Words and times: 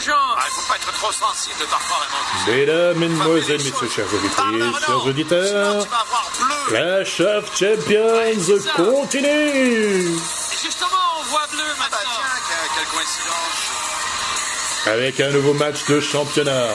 Jean. 0.00 0.14
Ah, 0.36 0.42
il 0.46 0.50
faut 0.52 0.66
pas 0.68 0.76
être 0.76 0.92
trop 0.92 1.12
sensible 1.12 1.64
parfois, 1.70 1.98
Raymond. 2.00 2.56
Mesdames, 2.58 2.98
Mesdemoiselles, 2.98 3.62
Messieurs, 3.62 3.88
chers 3.94 4.12
auditrices, 4.14 4.86
chers 4.86 5.06
auditeurs. 5.06 5.86
Clash 6.68 7.20
of 7.20 7.44
Champions 7.56 8.62
continue 8.76 10.08
Et 10.08 10.58
justement, 10.62 10.88
on 11.20 11.24
voit 11.30 11.46
bleu 11.50 11.62
Ah 11.68 11.74
bah 11.90 11.92
maintenant. 11.96 12.22
quelle 12.74 12.86
coïncidence. 12.86 13.60
avec 14.86 15.20
un 15.20 15.30
nouveau 15.30 15.54
match 15.54 15.84
de 15.86 16.00
championnat. 16.00 16.68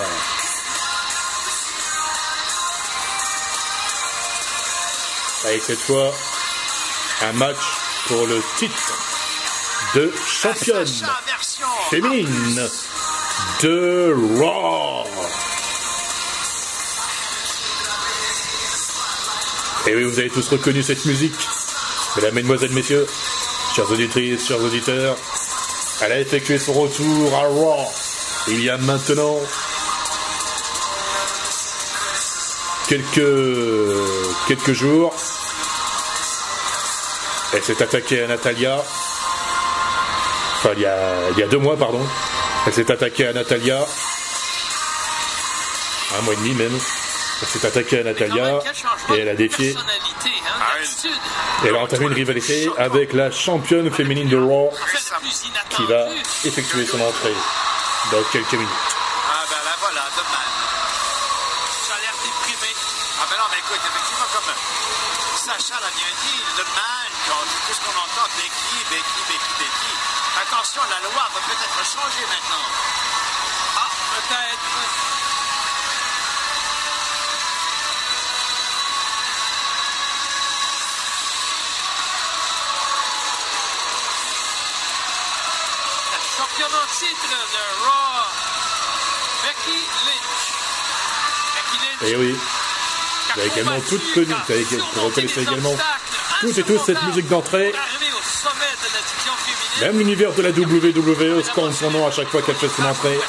Avec 5.46 5.64
cette 5.64 5.80
fois 5.80 6.14
un 7.24 7.34
match 7.34 7.58
pour 8.08 8.26
le 8.28 8.42
titre 8.58 8.94
de 9.96 10.12
championne 10.28 10.86
Sacha 10.88 11.20
version. 11.28 11.68
féminine 11.90 12.70
de 13.64 14.16
Raw. 14.40 15.06
Et 19.88 19.96
oui, 19.96 20.04
vous 20.04 20.20
avez 20.20 20.30
tous 20.30 20.48
reconnu 20.50 20.84
cette 20.84 21.06
musique. 21.06 21.34
Mesdames, 22.16 22.36
Mesdemoiselles, 22.36 22.74
Messieurs, 22.74 23.08
chères 23.76 23.90
auditrices, 23.92 24.48
chers 24.48 24.62
auditeurs, 24.62 25.16
elle 26.02 26.12
a 26.12 26.20
effectué 26.20 26.58
son 26.58 26.74
retour 26.74 27.34
à 27.36 27.48
Raw 27.48 27.86
il 28.48 28.64
y 28.64 28.70
a 28.70 28.78
maintenant 28.78 29.38
quelques, 32.88 33.22
quelques 34.48 34.74
jours. 34.74 35.14
Elle 37.54 37.64
s'est 37.64 37.82
attaquée 37.82 38.24
à 38.24 38.28
Natalia. 38.28 38.78
Enfin, 40.58 40.72
il 40.76 40.82
y 40.82 40.86
a, 40.86 41.30
il 41.32 41.40
y 41.40 41.44
a 41.44 41.48
deux 41.48 41.58
mois, 41.58 41.78
pardon. 41.78 42.02
Elle 42.68 42.74
s'est 42.74 42.92
attaquée 42.92 43.28
à 43.28 43.34
Natalia. 43.34 43.80
Un 46.18 46.22
mois 46.22 46.34
et 46.34 46.38
demi 46.38 46.54
même. 46.54 46.80
Elle 47.42 47.48
s'est 47.48 47.66
attaquée 47.66 48.00
à 48.00 48.04
Natalia 48.04 48.60
et 49.10 49.18
elle 49.20 49.30
a 49.30 49.34
défié. 49.36 49.76
hein, 49.76 49.84
Ah. 50.62 50.78
Et 51.64 51.68
elle 51.68 51.76
a 51.76 51.80
entamé 51.80 52.06
une 52.06 52.14
rivalité 52.14 52.70
avec 52.78 53.14
la 53.14 53.32
championne 53.32 53.90
féminine 53.92 54.30
de 54.30 54.38
Raw 54.38 54.70
qui 55.72 55.84
va 55.88 56.06
effectuer 56.46 56.86
son 56.86 57.02
entrée 57.02 57.34
dans 58.12 58.22
quelques 58.32 58.54
minutes. 58.54 58.70
Ah 58.70 59.44
ben 59.50 59.58
là 59.66 59.74
voilà, 59.80 60.04
demain. 60.18 60.46
Ça 61.88 61.96
a 61.96 62.00
l'air 62.02 62.14
déprimé. 62.22 62.72
Ah 63.22 63.26
ben 63.30 63.38
non, 63.42 63.48
mais 63.50 63.58
écoute, 63.58 63.82
effectivement, 63.82 64.30
comme 64.34 64.54
Sacha 65.42 65.82
l'a 65.82 65.90
bien 65.98 66.12
dit, 66.22 66.40
le 66.58 66.64
man, 66.78 67.10
quand 67.26 67.42
tout 67.42 67.74
ce 67.74 67.82
qu'on 67.82 67.98
entend, 67.98 68.28
Becky, 68.38 68.78
Becky, 68.94 69.22
Becky, 69.34 69.54
Becky. 69.66 69.94
Attention, 70.46 70.82
la 70.94 71.00
loi 71.10 71.26
va 71.34 71.40
peut-être 71.42 71.82
changer 71.90 72.26
maintenant. 72.30 72.66
Ah, 73.82 73.90
peut-être. 74.14 74.70
La 86.12 86.20
championne 86.38 86.71
en 86.82 86.88
titre 86.88 87.30
de 87.30 87.64
Raw, 87.86 88.26
Becky 89.44 89.80
Lynch. 90.08 90.44
Becky 91.56 91.78
Lynch. 91.86 92.12
Et 92.12 92.16
oui, 92.16 92.36
avez 93.36 93.48
également 93.48 93.80
toutes 93.88 94.14
également 95.38 95.76
toutes 96.42 96.58
et 96.58 96.64
tous 96.64 96.80
cette 96.84 97.04
musique 97.04 97.28
d'entrée. 97.28 97.72
Même 99.82 99.98
l'univers 99.98 100.34
de 100.34 100.42
la 100.42 100.50
WWE 100.50 101.44
scande 101.44 101.74
son 101.74 101.92
nom 101.92 102.08
à 102.08 102.12
chaque 102.12 102.30
fois 102.30 102.42
qu'elle 102.42 102.56
fait 102.56 102.70
son 102.70 102.84
entrée. 102.84 103.20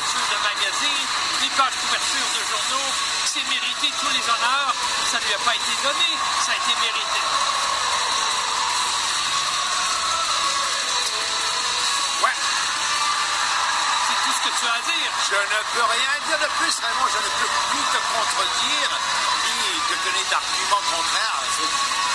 Te 20.23 20.31
donner 20.31 20.31
d'arguments 20.31 20.85
contraires. 20.91 21.43
C'est- 21.57 21.73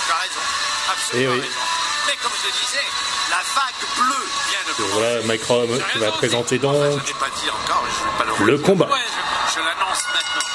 Tu 0.08 0.12
as 0.12 0.20
raison, 0.24 0.40
absolument 0.92 1.32
Eh 1.32 1.36
oui. 1.36 1.40
raison. 1.40 1.64
Mais 2.06 2.16
comme 2.22 2.32
je 2.42 2.48
disais, 2.48 2.86
la 3.30 3.42
vague 3.54 3.82
bleue 3.98 4.26
vient 4.48 4.64
de 4.66 4.72
commencer. 4.76 4.92
voilà, 4.94 5.22
Mike 5.26 5.44
Rom 5.44 5.68
qui 5.92 5.98
va 5.98 6.10
présenter 6.12 6.56
Enfin, 6.56 6.66
donc 6.72 6.82
je 6.82 6.88
ne 6.88 7.06
l'ai 7.06 7.12
pas 7.14 7.28
dit 7.36 7.50
encore, 7.50 7.84
je 7.84 8.00
ne 8.00 8.10
vais 8.10 8.16
pas 8.18 8.46
le 8.46 8.58
combat. 8.58 8.86
Ouais, 8.86 8.98
je 9.04 9.54
Je 9.54 9.60
l'annonce 9.60 10.02
maintenant. 10.14 10.48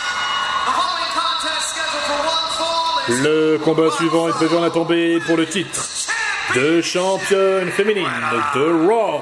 Le 3.09 3.57
combat 3.57 3.91
suivant 3.91 4.29
est 4.29 4.33
prévu 4.33 4.59
la 4.61 4.69
tombée 4.69 5.19
pour 5.27 5.35
le 5.37 5.45
titre 5.47 5.81
de 6.55 6.81
championne 6.81 7.69
féminine 7.71 8.07
de 8.55 8.87
Raw. 8.87 9.21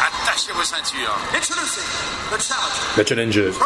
Attachez 0.00 0.52
vos 0.52 0.62
ceintures. 0.64 1.16
Introducing 1.34 1.82
the 2.30 2.40
challenger 2.40 2.96
La 2.96 3.04
challengeuse 3.06 3.56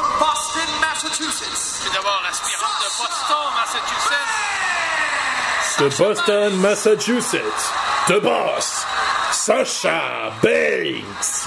de 5.85 5.91
Boston, 5.99 6.57
Massachusetts, 6.61 7.73
de 8.09 8.19
Boss, 8.19 8.87
Sasha 9.33 10.33
Banks. 10.43 11.47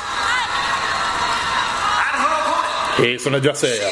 Et 2.99 3.17
son 3.17 3.33
adversaire, 3.33 3.91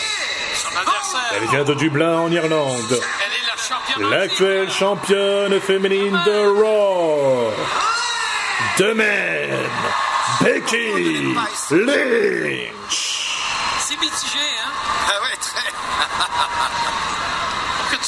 elle 1.36 1.48
vient 1.48 1.64
de 1.64 1.74
Dublin 1.74 2.20
en 2.20 2.32
Irlande. 2.32 3.02
L'actuelle 4.12 4.70
championne 4.70 5.60
féminine 5.60 6.20
de 6.28 6.62
Raw. 6.62 7.52
De 8.78 8.94
même, 8.94 9.70
Becky 10.42 11.34
Lynch. 11.72 13.40
C'est 13.80 14.00
mitigé, 14.00 14.38
hein? 14.64 14.72
Ah 15.10 15.24
ouais, 15.24 15.38
très. 15.42 15.72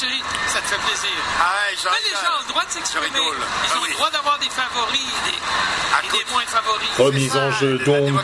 Ris, 0.05 0.23
ça 0.47 0.59
te 0.61 0.67
fait 0.67 0.77
plaisir. 0.77 1.09
Ah 1.39 1.43
ouais, 1.69 1.75
j'en 1.83 1.89
Mais 1.91 1.97
les 2.03 2.15
gens 2.15 2.35
ont 2.37 2.41
le 2.43 2.47
droit 2.49 2.65
de 2.65 2.71
s'exprimer. 2.71 3.07
Ils 3.15 3.19
Ah 3.19 3.77
ont 3.77 3.81
oui. 3.83 3.89
le 3.89 3.93
droit 3.95 4.09
d'avoir 4.11 4.37
des 4.39 4.49
favoris 4.49 4.99
et 5.01 5.31
des, 5.31 5.37
Ah, 5.93 5.99
et 6.03 6.09
des 6.25 6.31
moins 6.31 6.43
favoris. 6.45 6.89
Remise 6.97 7.35
en 7.37 7.51
jeu 7.51 7.77
la 7.77 7.85
donc 7.85 8.23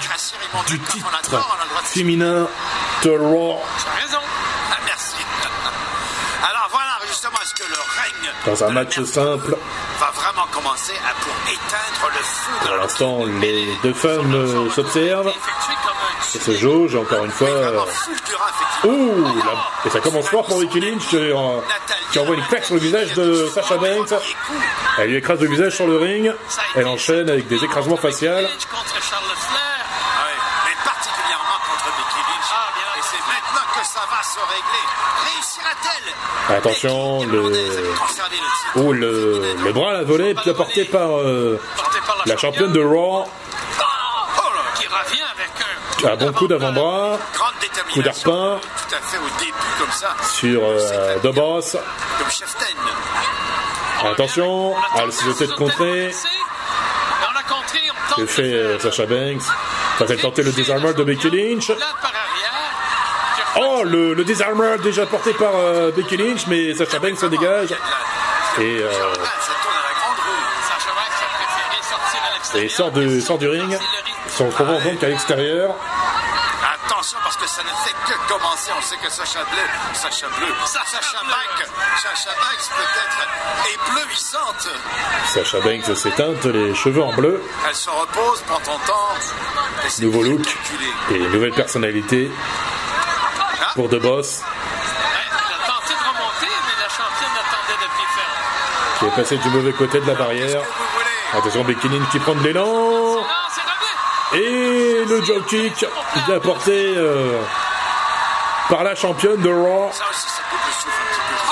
du 0.67 0.79
titre 0.79 1.09
de 1.31 1.85
féminin 1.88 2.47
de 3.03 3.09
Raw 3.11 3.61
Tu 3.79 4.01
raison. 4.06 4.19
Ah, 4.72 4.78
merci. 4.85 5.16
Alors 6.50 6.67
voilà, 6.72 7.00
justement, 7.07 7.38
est-ce 7.41 7.53
que 7.56 7.63
le 7.69 7.75
règne 7.75 8.31
dans 8.45 8.63
un 8.66 8.69
de 8.69 8.75
la 8.75 8.84
match 8.84 9.01
simple. 9.03 9.55
va 10.00 10.11
vraiment 10.11 10.45
commencer 10.51 10.94
à 11.09 11.13
pour 11.23 11.34
éteindre 11.47 12.11
le 12.13 12.23
feu 12.23 12.51
de 12.61 12.67
Pour 12.67 12.75
la 12.75 12.84
l'instant, 12.84 13.19
les 13.40 13.78
deux 13.81 13.94
femmes 13.94 14.34
euh, 14.35 14.69
s'observent 14.72 15.29
et 16.35 16.40
se 16.40 16.57
jaugent 16.57 16.95
encore 16.95 17.23
une 17.23 17.31
fois. 17.31 17.47
euh, 17.47 17.72
Vraiment 17.72 17.85
fulgurant, 17.85 18.44
effectivement. 18.50 18.62
Ouh 18.86 19.26
Et 19.86 19.90
ça 19.90 20.00
commence 20.00 20.28
fort 20.28 20.46
pour 20.46 20.60
Becky 20.60 20.80
Lynch 20.80 21.08
qui, 21.08 22.20
envoie 22.20 22.36
une 22.36 22.46
claque 22.48 22.66
sur 22.66 22.76
le 22.76 22.82
visage 22.82 23.14
de 23.14 23.48
Sasha 23.54 23.78
Banks. 23.78 24.14
Elle 24.98 25.10
lui 25.10 25.18
écrase 25.18 25.40
le 25.40 25.48
visage 25.48 25.76
sur 25.76 25.88
le 25.88 25.98
ring. 25.98 26.34
Elle 26.76 26.88
enchaîne 26.88 27.30
avec 27.30 27.48
des 27.48 27.64
écrasements 27.64 27.98
faciales. 27.98 28.48
Ah. 28.50 28.54
Ah, 36.50 36.54
Attention, 36.56 37.26
le- 37.26 37.50
le 38.76 39.56
le, 39.64 39.72
bras 39.72 39.92
à 39.92 39.94
la 39.94 40.04
volée, 40.04 40.34
puis 40.34 40.50
apporté 40.50 40.86
par 40.86 41.18
euh, 41.20 41.60
la, 42.26 42.38
championne 42.38 42.72
de 42.74 42.82
Raw. 42.84 43.24
Un, 46.04 46.08
Un 46.10 46.16
bon 46.18 46.34
coup 46.34 46.48
d'avant-bras. 46.48 47.18
Coup 47.93 48.01
d'arpin. 48.01 48.59
Tout 48.90 48.95
à 48.95 48.99
fait 48.99 49.17
au 49.17 49.40
début, 49.40 49.53
comme 49.79 49.91
ça. 49.91 50.16
sur 50.34 50.61
euh, 50.63 51.19
Boss. 51.31 51.78
Comme. 52.17 54.11
Attention, 54.11 54.73
On 54.73 54.75
a 54.75 55.03
elle 55.03 55.13
se 55.13 55.31
fait 55.34 55.47
de 55.47 55.53
contrer. 55.53 56.07
Mais 56.07 56.13
on 57.34 57.40
a 57.40 57.43
contré, 57.43 57.79
on 57.90 58.09
tente 58.09 58.17
Que 58.17 58.22
de 58.22 58.25
fait 58.28 58.53
euh, 58.53 58.79
Sasha 58.79 59.05
Banks 59.05 59.43
Va-t-elle 59.99 60.19
tenter 60.19 60.43
le 60.43 60.51
disarmer 60.51 60.93
de 60.93 61.03
Becky 61.03 61.29
Lynch 61.29 61.72
Oh, 63.55 63.84
le, 63.85 64.13
le 64.16 64.23
déjà 64.78 65.05
porté 65.05 65.31
par 65.34 65.55
euh, 65.55 65.91
Becky 65.91 66.17
Lynch, 66.17 66.47
mais 66.47 66.73
Sasha 66.73 66.99
Banks 66.99 67.19
se 67.19 67.28
dégage. 67.28 67.72
Et, 68.59 68.79
euh, 68.81 68.90
Ah, 68.91 69.29
ça 69.40 69.51
à 69.69 69.84
la. 69.84 69.93
Sacha 70.67 70.91
à 72.57 72.59
et 72.59 72.69
sort, 72.69 72.91
du, 72.91 73.22
sort 73.22 73.37
du 73.37 73.47
ring, 73.47 73.69
rythme. 73.69 73.84
se 74.28 74.43
retrouvant 74.43 74.79
donc 74.81 75.03
à 75.03 75.07
l'extérieur. 75.07 75.75
Que 77.43 77.49
ça 77.49 77.61
ne 77.63 77.67
fait 77.67 77.95
que 78.07 78.34
commencer. 78.34 78.72
On 78.78 78.81
sait 78.81 78.95
que 78.97 79.09
Sacha 79.11 79.43
Bleu, 79.43 79.67
Sacha 79.93 80.28
Bleu, 80.28 80.47
Sacha. 80.66 80.99
Banks, 81.23 81.67
Sacha 82.01 82.29
Banks 82.40 82.69
peut-être 82.78 83.99
éblouissante. 83.99 84.67
Sacha 85.28 85.59
Banks 85.59 85.95
s'éteinte 85.97 86.45
les 86.45 86.73
cheveux 86.73 87.03
en 87.03 87.13
bleu, 87.13 87.41
Elle 87.67 87.75
se 87.75 87.90
repose, 87.90 88.41
prend 88.47 88.59
ton 88.59 88.78
temps. 88.85 89.16
nouveau 90.01 90.23
look 90.23 90.41
calculé. 90.43 90.91
et 91.11 91.19
nouvelle 91.29 91.53
personnalité 91.53 92.31
pour 93.75 93.90
The 93.90 93.99
Boss 93.99 94.41
Elle 94.41 95.34
a 95.34 95.67
tenté 95.67 95.93
de 95.93 95.99
remonter, 95.99 96.53
mais 96.66 96.81
la 96.81 96.90
championne 96.90 97.35
attendait 97.35 97.79
de 97.81 97.90
pied 97.95 98.07
ferme. 98.16 98.99
qui 98.99 99.05
est 99.05 99.16
passé 99.22 99.37
du 99.37 99.49
mauvais 99.49 99.73
côté 99.73 99.99
de 99.99 100.07
la 100.07 100.16
barrière. 100.16 100.61
Attention, 101.34 101.63
Lynch 101.63 102.09
qui 102.11 102.19
prend 102.19 102.35
de 102.35 102.43
l'élan 102.43 103.17
et 104.34 105.05
le 105.07 105.22
drop 105.22 105.45
kick 105.47 105.85
bien 106.22 106.40
porté 106.40 106.94
euh, 106.96 107.40
par 108.70 108.84
la 108.84 108.96
championne 108.96 109.42
de 109.42 109.50
Raw 109.50 109.92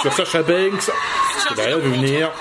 sur 0.02 0.13
Sacha 0.13 0.44
Banks 0.44 0.90
qui 1.56 1.62
rien 1.62 1.78
vu 1.78 1.92
venir. 1.92 2.08
Est 2.08 2.10
derrière. 2.10 2.31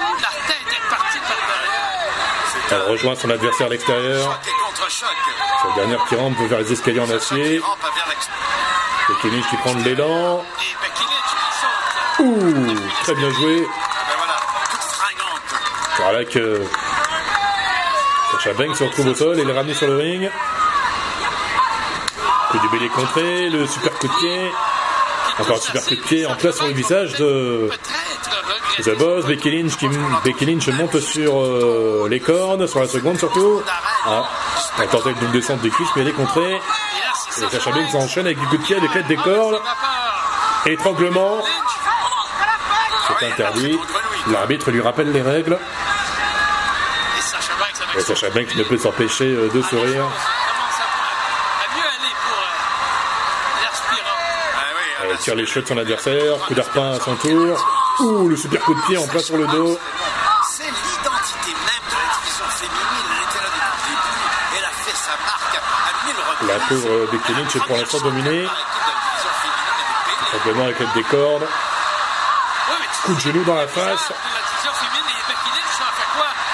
Elle 2.70 2.82
rejoint 2.92 3.14
son 3.16 3.30
adversaire 3.30 3.66
à 3.66 3.70
l'extérieur. 3.70 4.40
La 5.68 5.74
dernière 5.74 6.04
qui 6.06 6.14
rampe 6.14 6.38
vers 6.48 6.60
les 6.60 6.72
escaliers 6.72 7.00
en 7.00 7.10
acier. 7.10 7.60
qui 7.60 9.12
Becky 9.12 9.30
Lynch 9.30 9.50
qui 9.50 9.56
prend 9.56 9.74
de 9.74 9.82
l'élan. 9.82 10.44
Qui. 10.58 12.22
Ouh, 12.22 12.76
très 13.02 13.14
bien 13.14 13.30
joué. 13.30 13.66
Voilà, 15.96 16.24
que 16.24 16.62
Sacha 18.32 18.52
Banks 18.54 18.76
se 18.76 18.84
retrouve 18.84 19.08
au 19.08 19.14
sol 19.14 19.38
et 19.38 19.42
est 19.42 19.52
ramené 19.52 19.74
sur 19.74 19.86
le 19.86 19.96
ring. 19.96 20.30
Coup 22.50 22.58
du 22.58 22.68
bélier 22.68 22.88
contré, 22.88 23.48
le 23.48 23.66
super 23.66 23.92
coup 23.98 24.08
de 24.08 24.12
pied. 24.18 24.52
Encore 25.38 25.56
un 25.56 25.60
super 25.60 25.84
coup 25.84 25.94
de 25.94 26.00
pied 26.00 26.26
en 26.26 26.34
place 26.34 26.56
sur 26.56 26.66
le 26.66 26.72
visage 26.72 27.14
de 27.14 27.70
The. 28.82 28.96
Boss. 28.98 29.26
Becky 29.26 29.50
Lynch, 30.46 30.68
monte 30.68 31.00
sur 31.00 31.40
euh, 31.40 32.06
les 32.10 32.20
cornes, 32.20 32.66
sur 32.66 32.80
la 32.80 32.88
seconde 32.88 33.18
surtout. 33.18 33.62
Ah, 34.06 34.28
elle 34.80 34.88
tentait 34.88 35.14
une 35.22 35.30
descente 35.32 35.60
des 35.60 35.70
cuisses 35.70 35.88
mais 35.96 36.02
elle 36.02 36.08
est 36.08 36.12
contrée. 36.12 36.60
Et 37.36 37.48
Sacha 37.48 37.70
Banks 37.70 37.94
enchaîne 37.94 38.26
avec 38.26 38.38
du 38.40 38.46
coup 38.46 38.56
de 38.56 38.62
pied, 38.62 38.80
des 38.80 38.88
clés 38.88 39.02
des 39.04 39.16
cordes. 39.16 39.60
Ah, 39.64 40.68
Étranglement, 40.68 41.42
c'est 43.18 43.26
interdit. 43.26 43.78
L'arbitre 44.28 44.70
lui 44.70 44.80
rappelle 44.80 45.12
les 45.12 45.22
règles. 45.22 45.58
Et 47.96 48.00
Sacha 48.00 48.30
Banks 48.30 48.54
ne 48.56 48.62
peut 48.64 48.78
s'empêcher 48.78 49.24
euh, 49.24 49.48
de 49.48 49.62
sourire. 49.62 50.04
Commence 50.04 50.80
à 50.80 50.84
à 51.64 51.76
mieux 51.76 51.86
aller 51.86 52.14
pour 52.28 52.38
euh, 52.38 53.64
l'aspirant. 53.64 54.20
Ah 55.10 55.14
Elle 55.14 55.18
tire 55.18 55.34
les 55.34 55.46
cheveux 55.46 55.62
de 55.62 55.68
son 55.68 55.78
adversaire, 55.78 56.38
coup 56.46 56.54
d'arpin 56.54 56.92
à 56.92 57.00
son 57.00 57.16
tour. 57.16 57.66
Ouh, 58.00 58.28
le 58.28 58.36
super 58.36 58.60
coup 58.62 58.74
de 58.74 58.80
pied 58.82 58.96
en 58.96 59.06
plein 59.08 59.20
sur 59.20 59.36
le 59.36 59.46
dos. 59.46 59.78
C'est 60.48 60.64
l'identité 60.64 61.50
même 61.50 61.84
de 61.90 61.96
la 61.96 62.14
division 62.20 62.44
féminine. 62.48 63.10
Elle 63.10 63.24
était 63.28 63.42
là 63.42 63.50
depuis 63.50 63.92
le 63.92 64.02
début. 64.06 64.58
Elle 64.58 64.64
a 64.64 64.70
fait 64.70 64.96
sa 64.96 65.12
marque 65.26 65.56
à 65.56 66.06
mille 66.06 66.16
reprises. 66.16 66.48
La 66.48 66.58
pauvre 66.66 67.06
Becky 67.12 67.32
Lynch 67.32 67.56
est 67.56 67.66
pour 67.66 67.76
l'instant 67.76 68.00
dominée. 68.00 68.48
Simplement 70.32 70.64
avec 70.64 70.92
des 70.94 71.02
cordes. 71.04 71.46
Coup 73.04 73.14
de 73.14 73.20
genou 73.20 73.44
dans 73.44 73.54
la 73.56 73.66
face 73.66 74.12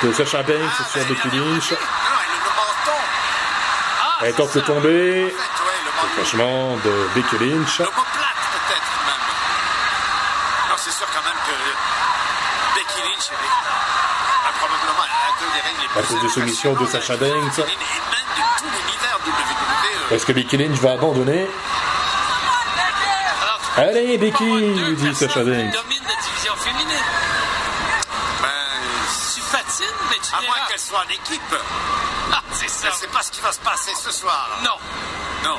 de 0.03 0.13
Sacha 0.13 0.43
Banks 0.43 0.77
sur 0.93 1.01
Ah, 1.03 1.09
Becky 1.09 1.29
Lynch. 1.37 1.73
elle. 1.73 1.79
Ah, 4.21 4.33
tente 4.33 4.51
c'est 4.53 4.61
de 4.61 4.65
tomber. 4.65 5.35
Franchement, 6.17 6.77
de 6.85 7.09
Becky 7.15 7.37
Lynch. 7.39 7.79
L'omoplate, 7.79 8.43
peut-être 8.53 8.93
même. 9.07 9.25
Non, 10.71 10.77
c'est 10.77 10.91
sûr 10.93 11.07
quand 11.13 11.23
même 11.25 11.41
que 11.47 12.79
Becky 12.79 13.01
Lynch 13.03 13.29
elle 13.31 13.45
est 13.45 14.49
a 14.49 14.53
probablement 14.59 15.03
un 15.03 15.41
deux 15.41 15.51
des 15.53 15.61
règles 15.61 15.81
les 15.81 15.87
La 15.89 15.93
plus 15.93 16.03
pose 16.03 16.06
de 16.23 16.29
soumission 16.29 16.75
de 16.75 16.87
Sacha 16.87 17.17
Banks. 17.17 17.61
Est-ce 20.11 20.27
que 20.27 20.33
Becky 20.33 20.57
Lynch 20.57 20.79
va 20.79 20.93
abandonner 20.93 21.47
Allez, 23.77 24.19
Becky, 24.19 24.45
lui 24.45 24.97
dit 24.97 25.15
Sacha 25.15 25.43
Banks. 25.45 25.75
à 30.33 30.41
moins 30.43 30.57
qu'elle 30.69 30.79
soit 30.79 30.99
en 30.99 31.11
équipe. 31.11 31.57
Ah, 32.33 32.43
c'est 32.53 32.69
ça. 32.69 32.91
Sais 32.93 33.07
pas 33.09 33.23
ce 33.23 33.31
qui 33.31 33.41
va 33.41 33.53
se 33.53 33.61
passer 33.61 33.93
ce 33.95 34.11
soir. 34.11 34.59
Non. 34.65 34.71
Non. 35.45 35.57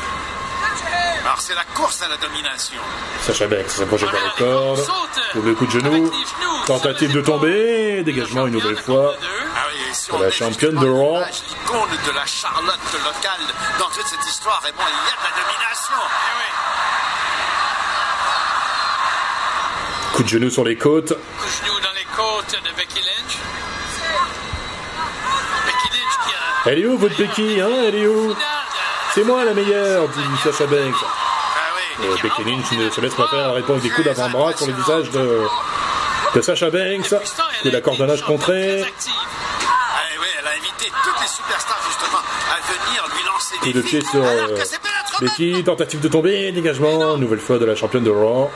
Alors 1.24 1.39
c'est 1.39 1.56
la 1.56 1.63
course 1.75 2.01
à 2.01 2.07
la 2.07 2.18
domination. 2.18 2.81
Sacha 3.21 3.48
Banks 3.48 3.69
s'approche 3.69 4.06
par 4.06 4.13
les 4.13 4.44
cordes. 4.44 4.86
Trouve 5.31 5.45
le 5.45 5.56
coup 5.56 5.65
de 5.65 5.71
genou. 5.71 6.12
Tentative 6.65 7.13
de 7.13 7.21
tomber. 7.21 8.04
Dégagement 8.04 8.48
une 8.48 8.54
nouvelle 8.54 8.77
fois. 8.77 9.13
Ah 10.09 10.19
la 10.21 10.31
championne 10.31 10.75
de 10.75 10.88
Raw. 10.88 11.13
l'image, 11.15 11.42
L'icône 11.50 11.89
de 12.06 12.12
la 12.12 12.25
Charlotte 12.25 12.94
locale 12.94 13.42
dans 13.80 13.89
toute 13.89 14.07
cette 14.07 14.25
histoire. 14.25 14.62
Et 14.68 14.71
bon, 14.71 14.83
il 14.88 14.94
y 14.94 15.12
a 15.12 15.15
de 15.18 15.24
la 15.24 15.31
domination. 15.44 15.95
Oui. 16.39 16.48
Coup 20.15 20.24
de 20.24 20.27
genou 20.30 20.50
sur 20.50 20.63
les 20.63 20.77
côtes. 20.77 21.09
Coup 21.09 21.45
de 21.45 21.68
genou 21.68 21.80
dans 21.81 21.94
les 21.94 22.06
côtes 22.15 22.56
de 22.63 22.75
Becky 22.75 23.01
Lynch. 23.01 23.38
Becky 25.65 25.89
Lynch 25.89 26.18
qui 26.25 26.33
a. 26.33 26.71
Elle 26.71 26.80
est 26.80 26.86
où 26.86 26.98
votre 26.98 27.18
Becky 27.18 27.62
hein? 27.62 27.69
Elle 27.88 27.95
est 27.95 28.07
où? 28.07 28.36
C'est 29.13 29.24
moi 29.24 29.44
la 29.44 29.54
meilleure, 29.54 30.07
dit 30.09 30.21
Sacha 30.44 30.65
Banks. 30.68 30.95
Ah 31.04 31.74
oui. 32.00 32.07
Et 32.07 32.21
Becky 32.21 32.44
Lynch 32.44 32.71
ne 32.71 32.89
se 32.89 33.01
laisse 33.01 33.15
pas 33.15 33.27
faire, 33.27 33.50
elle 33.50 33.56
répond 33.56 33.74
avec 33.74 33.83
des 33.83 33.89
coups 33.89 34.06
d'avant-bras 34.06 34.56
sur 34.56 34.68
le 34.68 34.74
visage 34.74 35.09
de, 35.09 35.42
de 36.33 36.42
Sacha 36.42 36.69
Banks. 36.69 37.09
Pourtant, 37.09 37.44
elle 37.63 37.71
Coup 37.71 37.75
a 37.75 37.81
les 41.27 41.33
superstars 41.35 41.81
justement 41.88 42.21
à 42.51 42.59
venir 42.71 43.07
lui 43.15 43.24
lancer 43.25 43.56
Coup 43.57 43.65
des 43.65 43.74
de 43.74 43.81
pied 43.81 44.01
sur 44.01 44.24
euh, 44.24 44.47
Becky, 45.19 45.63
tentative 45.63 46.00
de 46.00 46.07
tomber, 46.07 46.51
dégagement, 46.51 47.18
nouvelle 47.18 47.39
fois 47.39 47.57
de 47.57 47.65
la 47.65 47.75
championne 47.75 48.03
de 48.03 48.12
Raw. 48.12 48.51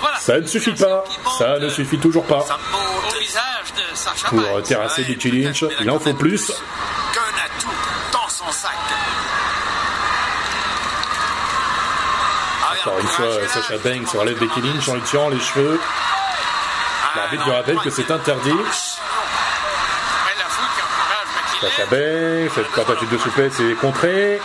Voilà. 0.00 0.16
Ça 0.18 0.38
ne 0.38 0.46
suffit 0.46 0.74
pas, 0.74 1.02
ça 1.38 1.58
ne 1.58 1.68
suffit 1.68 1.98
toujours 1.98 2.24
pas. 2.24 2.42
Ça 2.42 2.56
monte 2.70 3.14
Au 3.14 3.18
visage 3.18 3.72
de 3.76 3.96
Sacha 3.96 4.28
Pour 4.28 4.62
terrasser 4.62 5.02
Ouais, 5.02 5.08
Becky 5.08 5.30
Lynch, 5.30 5.64
il 5.80 5.90
en 5.90 5.98
faut 5.98 6.14
plus. 6.14 6.46
Qu'un 7.12 7.20
atout 7.20 7.68
dans 8.12 8.28
son 8.28 8.50
sac. 8.52 8.70
Ah, 12.62 12.74
Encore 12.80 12.98
une 13.00 13.06
fois, 13.08 13.26
encouragez-la. 13.26 13.48
Sacha 13.48 13.78
Banks 13.78 14.08
relève 14.10 14.38
Becky 14.38 14.60
Lynch 14.60 14.88
en 14.88 14.94
lui 14.94 15.02
tirant 15.02 15.28
les 15.30 15.40
cheveux. 15.40 15.80
Ah, 15.82 17.16
L'arbitre 17.16 17.42
non, 17.44 17.50
lui 17.50 17.56
rappelle 17.56 17.78
que 17.78 17.90
c'est 17.90 18.10
interdit. 18.10 18.50
Ouais, 18.52 18.58
la 20.38 20.44
foule 20.44 20.68
qui 20.76 20.82
encourage 20.82 21.28
Becky 21.34 21.47
Sacha. 21.60 21.86
Banks, 21.86 22.52
cette 22.54 22.72
tentative 22.72 23.10
de 23.10 23.18
souplesse 23.18 23.58
est 23.60 23.74
contrée. 23.74 24.40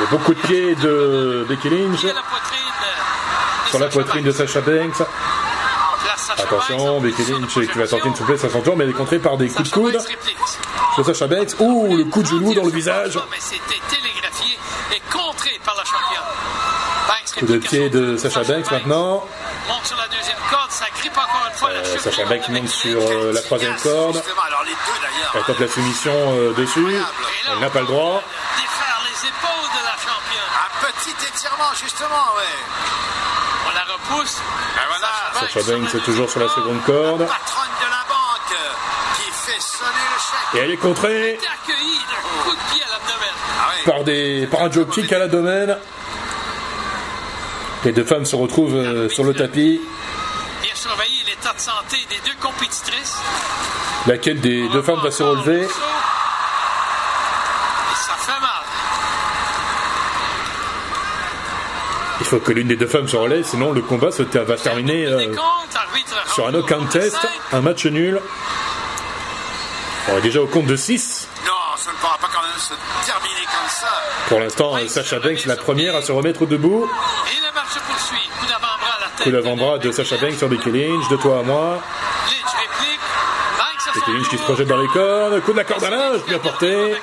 Le 0.00 0.06
beau 0.06 0.18
coup 0.18 0.34
de 0.34 0.40
pied 0.40 0.74
de 0.74 1.46
Becky 1.48 1.70
Lynch 1.70 2.00
sur 2.00 3.78
la 3.78 3.88
poitrine 3.88 4.22
de. 4.22 4.32
Sacha 4.32 4.60
Banks. 4.60 5.02
Attention, 6.36 7.00
Becky 7.00 7.24
Lynch 7.24 7.54
qui 7.54 7.78
va 7.78 7.86
tenter 7.86 8.08
une 8.08 8.14
souplesse 8.16 8.44
à 8.44 8.50
son 8.50 8.60
tour, 8.60 8.76
mais 8.76 8.84
elle 8.84 8.90
est 8.90 8.94
contrée 8.94 9.18
par 9.18 9.36
des 9.36 9.48
coups 9.48 9.70
de 9.70 9.74
coude 9.74 9.98
de 10.98 11.02
Sacha 11.02 11.26
Banks. 11.26 11.54
Ouh, 11.60 11.96
le 11.96 12.04
coup 12.04 12.22
de 12.22 12.28
genou 12.28 12.54
dans 12.54 12.64
le 12.64 12.70
visage. 12.70 13.18
Coup 17.38 17.46
de 17.46 17.58
pied 17.58 17.88
de. 17.88 18.16
Sacha 18.16 18.44
Banks 18.44 18.70
maintenant. 18.70 19.24
Euh, 21.62 21.98
Sacha 21.98 22.24
Lynch. 22.24 22.70
sur 22.70 23.00
euh, 23.00 23.32
la 23.32 23.40
troisième 23.40 23.76
corde. 23.76 24.22
Elle 25.34 25.42
tente 25.42 25.60
la 25.60 25.68
soumission 25.68 26.12
euh, 26.14 26.52
dessus. 26.54 26.80
Elle 26.86 27.58
n'a 27.60 27.66
on 27.66 27.70
pas 27.70 27.80
le 27.80 27.86
droit. 27.86 28.20
peut 28.20 28.62
Défaire 28.62 29.00
les 29.04 29.28
épaules 29.28 29.70
de 29.70 29.84
la 29.84 29.92
championne. 29.92 30.52
Un 30.64 30.86
petit 30.86 31.28
étirement, 31.28 31.72
justement, 31.80 32.34
ouais. 32.36 32.54
On 33.66 33.74
la 33.74 33.84
repousse. 33.84 34.38
Ben 34.76 34.82
voilà. 34.88 35.48
Sacha 35.48 35.60
Banks 35.60 35.92
la 35.92 36.00
est 36.00 36.02
toujours 36.02 36.30
sur 36.30 36.40
la 36.40 36.48
seconde 36.48 36.82
corde. 36.84 37.26
Patronne 37.26 37.74
de 37.80 37.90
la 37.90 38.04
banque 38.08 38.58
qui 39.16 39.30
fait 39.30 39.60
sonner 39.60 40.06
le 40.12 40.18
chèque. 40.20 40.54
Et 40.54 40.58
elle 40.64 40.70
est 40.70 40.76
contrée 40.76 41.30
Été 41.34 41.46
accueilli 41.46 41.98
d'un 42.10 42.50
coup 42.50 42.56
de 42.56 42.72
pied 42.72 42.82
à 42.82 42.90
l'abdomen. 42.90 43.34
Ah 43.58 43.68
ouais. 43.68 43.92
par, 43.92 44.04
des, 44.04 44.46
par 44.50 44.62
un 44.62 44.70
job 44.70 44.90
kick 44.90 45.12
à 45.12 45.18
l'abdomen. 45.18 45.78
Les 47.84 47.92
deux 47.92 48.04
femmes 48.04 48.24
se 48.24 48.34
retrouvent 48.36 48.76
euh, 48.76 49.08
sur 49.10 49.24
le 49.24 49.34
tapis. 49.34 49.80
Bien 50.62 50.74
surveiller 50.74 51.13
l'état 51.34 51.52
de 51.52 51.60
santé 51.60 51.96
des 52.08 52.20
deux 52.30 52.36
compétitrices. 52.40 53.16
Laquelle 54.06 54.40
des 54.40 54.68
deux 54.68 54.82
femmes 54.82 55.00
va 55.02 55.10
se 55.10 55.22
relever? 55.22 55.62
Et 55.62 55.68
ça 57.96 58.14
fait 58.18 58.40
mal. 58.40 58.50
Il 62.20 62.26
faut 62.26 62.38
que 62.38 62.52
l'une 62.52 62.68
des 62.68 62.76
deux 62.76 62.86
femmes 62.86 63.08
se 63.08 63.16
relève, 63.16 63.44
sinon 63.44 63.72
le 63.72 63.82
combat 63.82 64.12
se 64.12 64.22
va 64.22 64.56
se 64.56 64.62
terminer 64.62 65.06
euh, 65.06 65.34
sur 66.32 66.46
un 66.46 66.62
contest, 66.62 67.16
cinq. 67.16 67.30
un 67.52 67.60
match 67.60 67.84
nul. 67.86 68.20
On 70.08 70.18
est 70.18 70.22
déjà 70.22 70.40
au 70.40 70.46
compte 70.46 70.66
de 70.66 70.76
6. 70.76 71.28
Non, 71.46 71.52
ça 71.76 71.90
ne 71.90 71.96
pourra 71.96 72.18
pas 72.18 72.28
quand 72.32 72.42
même 72.42 72.58
se 72.58 72.74
terminer 73.06 73.44
comme 73.46 73.68
ça. 73.68 73.88
Pour 74.28 74.40
l'instant, 74.40 74.76
Sacha 74.86 75.18
Banks, 75.18 75.46
la 75.46 75.56
première 75.56 75.96
à 75.96 76.02
se 76.02 76.12
remettre 76.12 76.46
debout. 76.46 76.88
Coup 79.24 79.30
d'avant-bras 79.30 79.78
de 79.78 79.90
Sacha 79.90 80.16
Banks 80.18 80.34
sur 80.34 80.48
Becky 80.48 80.70
Lynch, 80.70 81.08
de 81.08 81.16
toi 81.16 81.38
à 81.38 81.42
moi. 81.42 81.80
Becky 83.94 84.12
Lynch 84.12 84.28
qui 84.28 84.36
se 84.36 84.42
projette 84.42 84.68
dans 84.68 84.76
les 84.76 84.88
cordes. 84.88 85.40
Coup 85.42 85.52
de 85.52 85.56
la 85.56 85.64
corde 85.64 85.84
à 85.84 85.90
linge, 85.90 86.20
bien 86.28 86.38
porté. 86.38 86.94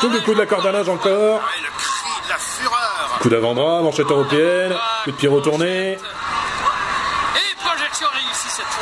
Coup 0.00 0.08
de 0.08 0.18
coup 0.20 0.34
de 0.34 0.38
la 0.38 0.46
corde 0.46 0.66
à 0.66 0.72
linge 0.72 0.88
encore. 0.88 1.40
Le. 1.60 3.20
Coup 3.20 3.28
d'avant-bras, 3.28 3.82
manchette 3.82 4.08
européenne. 4.10 4.76
Coup 5.04 5.10
de 5.10 5.16
pied 5.16 5.28
retourné. 5.28 5.98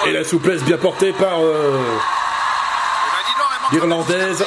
Et 0.06 0.12
la 0.12 0.24
souplesse 0.24 0.62
bien 0.62 0.76
portée 0.76 1.12
par 1.12 1.40
euh, 1.40 1.80
L'Irlandaise. 3.72 4.44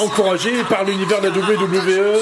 encouragée 0.00 0.64
par 0.64 0.82
l'univers 0.82 1.20
de 1.20 1.28
la 1.28 1.36
WWE. 1.36 2.18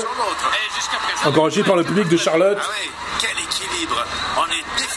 Encouragée 1.25 1.62
par 1.62 1.76
le 1.76 1.85
public 1.85 2.09
de 2.09 2.19
Charlotte. 2.19 2.59
Ah 2.61 2.67
oui, 2.79 2.91
quel 3.19 3.31
équilibre. 3.31 4.05
On 4.37 4.45
est 4.47 4.64
définitivement 4.76 4.85
au 4.85 4.93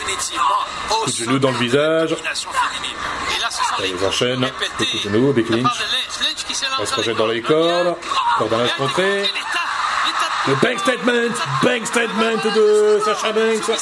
Coup 0.90 1.06
de 1.12 1.16
genou 1.16 1.40
dans 1.40 1.52
le 1.52 1.58
visage. 1.58 2.14
Et 2.14 3.88
Ils 3.90 4.06
enchaînent. 4.06 4.44
répétés 4.44 4.72
Le 4.80 4.86
coup 4.86 4.98
de 4.98 5.02
genou, 5.04 5.34
Becky 5.34 5.52
de 5.52 5.58
la 5.58 5.64
part 5.64 5.72
Lynch. 5.74 5.88
de 5.88 5.94
Lynch. 5.94 6.30
Lynch 6.30 6.46
qui 6.48 6.56
s'élance 6.56 6.76
Elle 6.80 6.88
se 6.88 6.94
projette 6.94 7.18
dans 7.18 7.28
les 7.28 7.42
cordes. 7.42 7.96
L'état 8.40 8.50
de- 8.96 9.28
Le 10.48 10.56
bank 10.56 10.80
statement. 10.80 11.36
Bank 11.64 11.86
statement 11.88 12.38
de 12.56 13.02
Sacha 13.06 13.32
Banks 13.34 13.78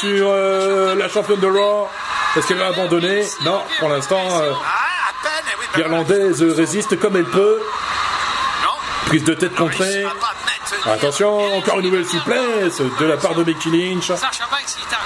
sur 0.00 0.28
euh, 0.30 0.94
la 0.94 1.08
championne 1.08 1.40
de 1.40 1.46
Raw. 1.46 1.88
Est-ce 2.36 2.46
qu'elle 2.46 2.58
va 2.58 2.68
abandonner 2.68 3.26
Non, 3.42 3.62
pour 3.78 3.88
l'instant, 3.88 4.20
euh, 4.40 4.52
Ah, 4.64 5.10
eh 5.22 5.24
ben, 5.24 5.82
l'Irlandaise 5.82 6.42
résiste 6.42 6.98
comme 6.98 7.16
elle 7.16 7.24
peut. 7.24 7.60
Prise 9.06 9.24
de 9.24 9.34
tête 9.34 9.54
contrée. 9.54 10.04
Attention, 10.92 11.56
encore 11.58 11.78
une 11.80 11.86
nouvelle 11.86 12.06
souplesse 12.06 12.80
de 12.80 13.04
la 13.06 13.16
part 13.16 13.34
de 13.34 13.44
Becky 13.44 13.70
Lynch. 13.70 14.10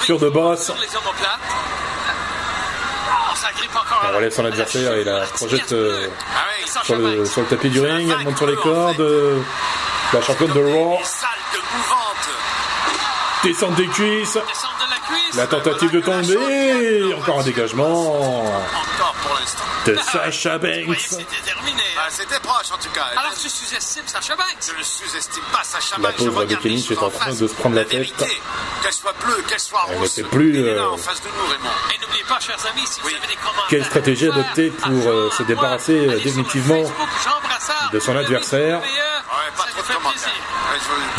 Sur 0.04 0.18
de 0.18 0.28
boss. 0.28 0.70
omoplates. 0.70 1.40
On 4.12 4.16
relève 4.16 4.32
son 4.32 4.44
adversaire 4.44 4.94
et 4.94 5.04
la 5.04 5.20
projette 5.22 5.72
euh, 5.72 6.08
Ah 6.36 6.84
sur, 6.84 6.96
le, 6.96 7.16
Banks. 7.18 7.26
sur 7.26 7.40
le 7.42 7.46
tapis 7.48 7.70
du 7.70 7.80
ring. 7.80 8.12
Elle 8.18 8.24
monte 8.24 8.36
sur 8.36 8.46
les 8.46 8.56
cordes. 8.56 9.04
La 10.12 10.20
championne 10.22 10.52
de 10.52 10.60
Raw 10.60 10.98
Des 10.98 11.04
salles 11.04 11.30
de 11.52 11.58
mouvantes. 11.58 12.30
descend 13.44 13.74
des 13.74 13.86
cuisses. 13.86 14.34
Descente 14.34 14.72
la 15.34 15.46
tentative 15.46 15.90
de 15.90 16.00
tomber. 16.00 17.14
Encore 17.14 17.40
un 17.40 17.42
dégagement 17.42 18.44
de 19.86 19.96
Sacha 19.96 20.58
Banks. 20.58 21.16
C'était 22.02 22.02
terminé. 22.02 22.04
Ah, 22.04 22.10
C'était 22.10 22.40
proche 22.40 22.70
en 22.72 22.78
tout 22.78 22.90
cas. 22.90 23.06
Alors 23.16 23.32
tu 23.34 23.48
sous-estimes 23.48 24.06
Sacha 24.06 24.36
Banks. 24.36 24.46
Je 24.66 24.72
ne 24.78 24.82
sous-estime 24.82 25.42
pas 25.52 25.62
Sacha 25.64 25.96
La 25.98 26.02
Banks. 26.08 26.14
Je 26.18 26.24
pauvre 26.24 26.38
regarde 26.40 26.62
Becky 26.62 26.68
les 26.68 26.74
Lynch 26.76 26.88
choses 26.88 26.98
est 26.98 27.02
en 27.02 27.10
train 27.10 27.32
de 27.32 27.46
se 27.48 27.54
prendre 27.54 27.76
la 27.76 27.84
tête. 27.84 28.12
Qu'elle 28.82 28.92
soit 28.92 29.12
bleue, 29.24 29.42
qu'elle 29.48 29.60
soit 29.60 29.84
Elle 29.88 29.98
rose. 29.98 30.16
n'était 30.16 30.28
plus, 30.28 30.58
Elle 30.58 30.66
est 30.66 30.74
là 30.74 30.82
euh, 30.82 30.90
en 30.90 30.96
face 30.96 31.20
de 31.22 31.28
nous, 31.28 31.46
Raymond. 31.50 31.70
Et 31.94 31.98
n'oubliez 32.00 32.24
pas, 32.24 32.40
chers 32.40 32.66
amis, 32.66 32.86
si 32.86 33.00
vous 33.00 33.06
Oui. 33.08 33.14
avez 33.16 33.26
des 33.28 33.36
commentaires. 33.36 33.64
Quelle 33.68 33.84
stratégie 33.84 34.28
adopter 34.28 34.70
pour, 34.70 35.08
euh, 35.08 35.30
se 35.36 35.42
débarrasser, 35.44 36.08
euh, 36.08 36.18
définitivement 36.20 36.82
de 37.92 38.00
son 38.00 38.16
adversaire. 38.16 38.80
Ouais, 38.80 38.88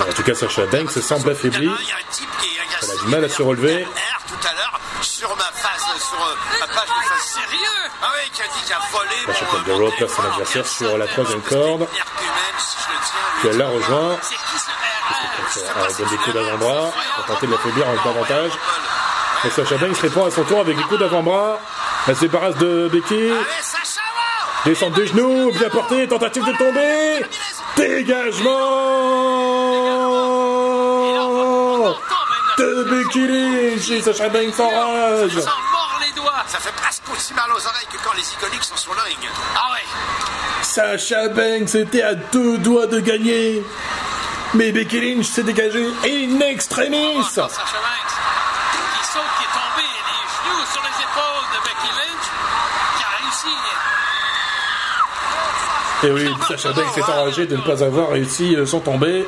En 0.10 0.14
tout 0.14 0.24
cas, 0.24 0.36
Sacha 0.36 0.66
Banks 0.66 0.92
semble 1.02 1.32
affaibli. 1.32 1.70
Elle 1.70 2.92
a 2.92 2.96
du 3.04 3.08
mal 3.08 3.24
à 3.24 3.30
se 3.30 3.42
relever. 3.42 3.88
Tout 4.28 4.48
à 4.48 4.54
l'heure 4.54 4.80
sur 5.02 5.36
ma 5.36 5.44
face, 5.44 5.82
sur 6.02 6.22
euh, 6.22 6.36
ma 6.60 6.68
page. 6.68 6.88
Sérieux 7.34 7.90
Ah 8.04 8.10
oui, 8.14 8.30
qui 8.32 8.42
a 8.44 8.46
dit 8.46 8.64
qu'il 8.64 8.74
a 8.74 8.80
volé 8.92 9.16
mon 9.66 9.86
Raw 9.86 9.92
place 9.98 10.12
son 10.12 10.24
adversaire 10.24 10.68
sur 10.68 10.98
la 11.00 11.08
troisième 11.08 11.42
corde. 11.42 11.88
Puis 13.40 13.50
elle 13.50 13.58
la 13.58 13.68
rejoint. 13.70 14.18
Qui 15.52 15.60
donne 15.98 16.10
des 16.10 16.18
coups 16.18 16.36
d'avant-bras 16.36 16.92
pour 17.16 17.26
tenter 17.26 17.48
de 17.48 17.52
l'affaiblir 17.54 17.86
davantage. 18.06 18.52
Et 19.46 19.50
Sacha 19.50 19.78
Banks 19.78 19.98
répond 19.98 20.26
à 20.28 20.32
son 20.32 20.44
tour 20.44 20.60
avec 20.60 20.78
des 20.78 20.84
coups 20.84 21.00
d'avant-bras. 21.00 21.60
Elle 22.08 22.16
se 22.16 22.22
débarrasse 22.22 22.56
de 22.58 22.88
Becky. 22.90 23.32
Descente 24.66 24.94
des 24.94 25.08
genoux, 25.08 25.52
bien 25.54 25.70
porté, 25.70 26.08
tentative 26.08 26.46
de 26.46 26.54
tomber. 26.54 27.26
Dégagement 27.76 28.50
de 32.60 32.84
Becky 32.84 33.28
Lynch 33.28 33.90
et 33.90 34.02
Sacha 34.04 34.30
Banks 34.30 34.60
enrage. 34.60 35.40
Ça 36.48 36.60
fait 36.60 36.83
aux 37.54 37.68
oreilles 37.68 37.88
que 37.92 37.98
quand 38.04 38.14
les 38.16 38.24
iconiques 38.34 38.64
sont 38.64 38.78
sur 38.78 38.94
le 38.94 39.02
ring. 39.02 39.20
Ah 39.56 39.72
ouais. 39.74 39.86
Sacha 40.64 41.30
Banks 41.30 41.76
était 41.76 42.02
à 42.02 42.16
deux 42.16 42.58
doigts 42.58 42.88
de 42.88 43.00
gagner. 43.00 43.64
Mais 44.56 44.72
Becky 44.72 45.00
Lynch 45.02 45.26
s'est 45.26 45.44
dégagée 45.44 45.86
in 46.06 46.40
extremis. 46.42 47.18
Encore 47.18 47.50
Sacha 47.50 47.80
Banks 47.80 48.14
qui 48.94 49.08
saute, 49.08 49.22
qui 49.38 49.44
est 49.44 49.54
tombé, 49.54 49.84
les 49.84 50.24
genoux 50.36 50.66
sur 50.72 50.82
les 50.82 50.96
épaules 51.02 51.48
de 51.54 51.60
Becky 51.64 51.92
Lynch, 51.98 52.28
qui 52.98 53.04
a 53.04 53.08
réussi. 53.24 53.56
Et 56.04 56.12
oui, 56.12 56.36
Sacha 56.48 56.72
Banks 56.74 56.98
est 56.98 57.04
enragé 57.04 57.46
de 57.48 57.56
ne 57.56 57.62
pas 57.62 57.84
avoir 57.84 58.10
réussi 58.10 58.56
euh, 58.56 58.66
son 58.66 58.80
tombé. 58.80 59.28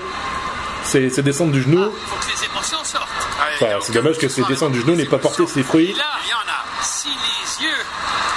C'est 0.84 1.22
descendre 1.22 1.52
du 1.52 1.64
genou. 1.64 1.84
Faut 1.84 2.16
que 2.18 2.26
les 2.32 2.46
émotions 2.46 2.84
sortent. 2.84 3.08
Enfin, 3.56 3.80
c'est 3.82 3.94
dommage 3.94 4.18
que 4.20 4.28
ces 4.30 4.44
descentes 4.44 4.72
du 4.74 4.82
genou 4.82 4.96
n'aient 4.96 5.06
pas 5.06 5.18
porté 5.18 5.46
ses 5.48 5.64
fruits. 5.64 5.94
Là, 5.98 6.04
Il 6.24 6.30
y 6.30 6.34
en 6.34 6.38
a. 6.38 6.64
si 6.84 7.08
les 7.10 7.66
yeux 7.66 7.82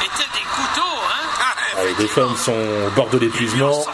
étaient 0.02 0.30
des 0.32 0.46
couteaux, 0.54 0.98
hein, 1.10 1.84
Les 1.98 2.04
deux 2.04 2.10
femmes 2.10 2.36
sont 2.36 2.52
au 2.52 2.90
bord 2.94 3.08
de 3.08 3.18
l'épuisement. 3.18 3.84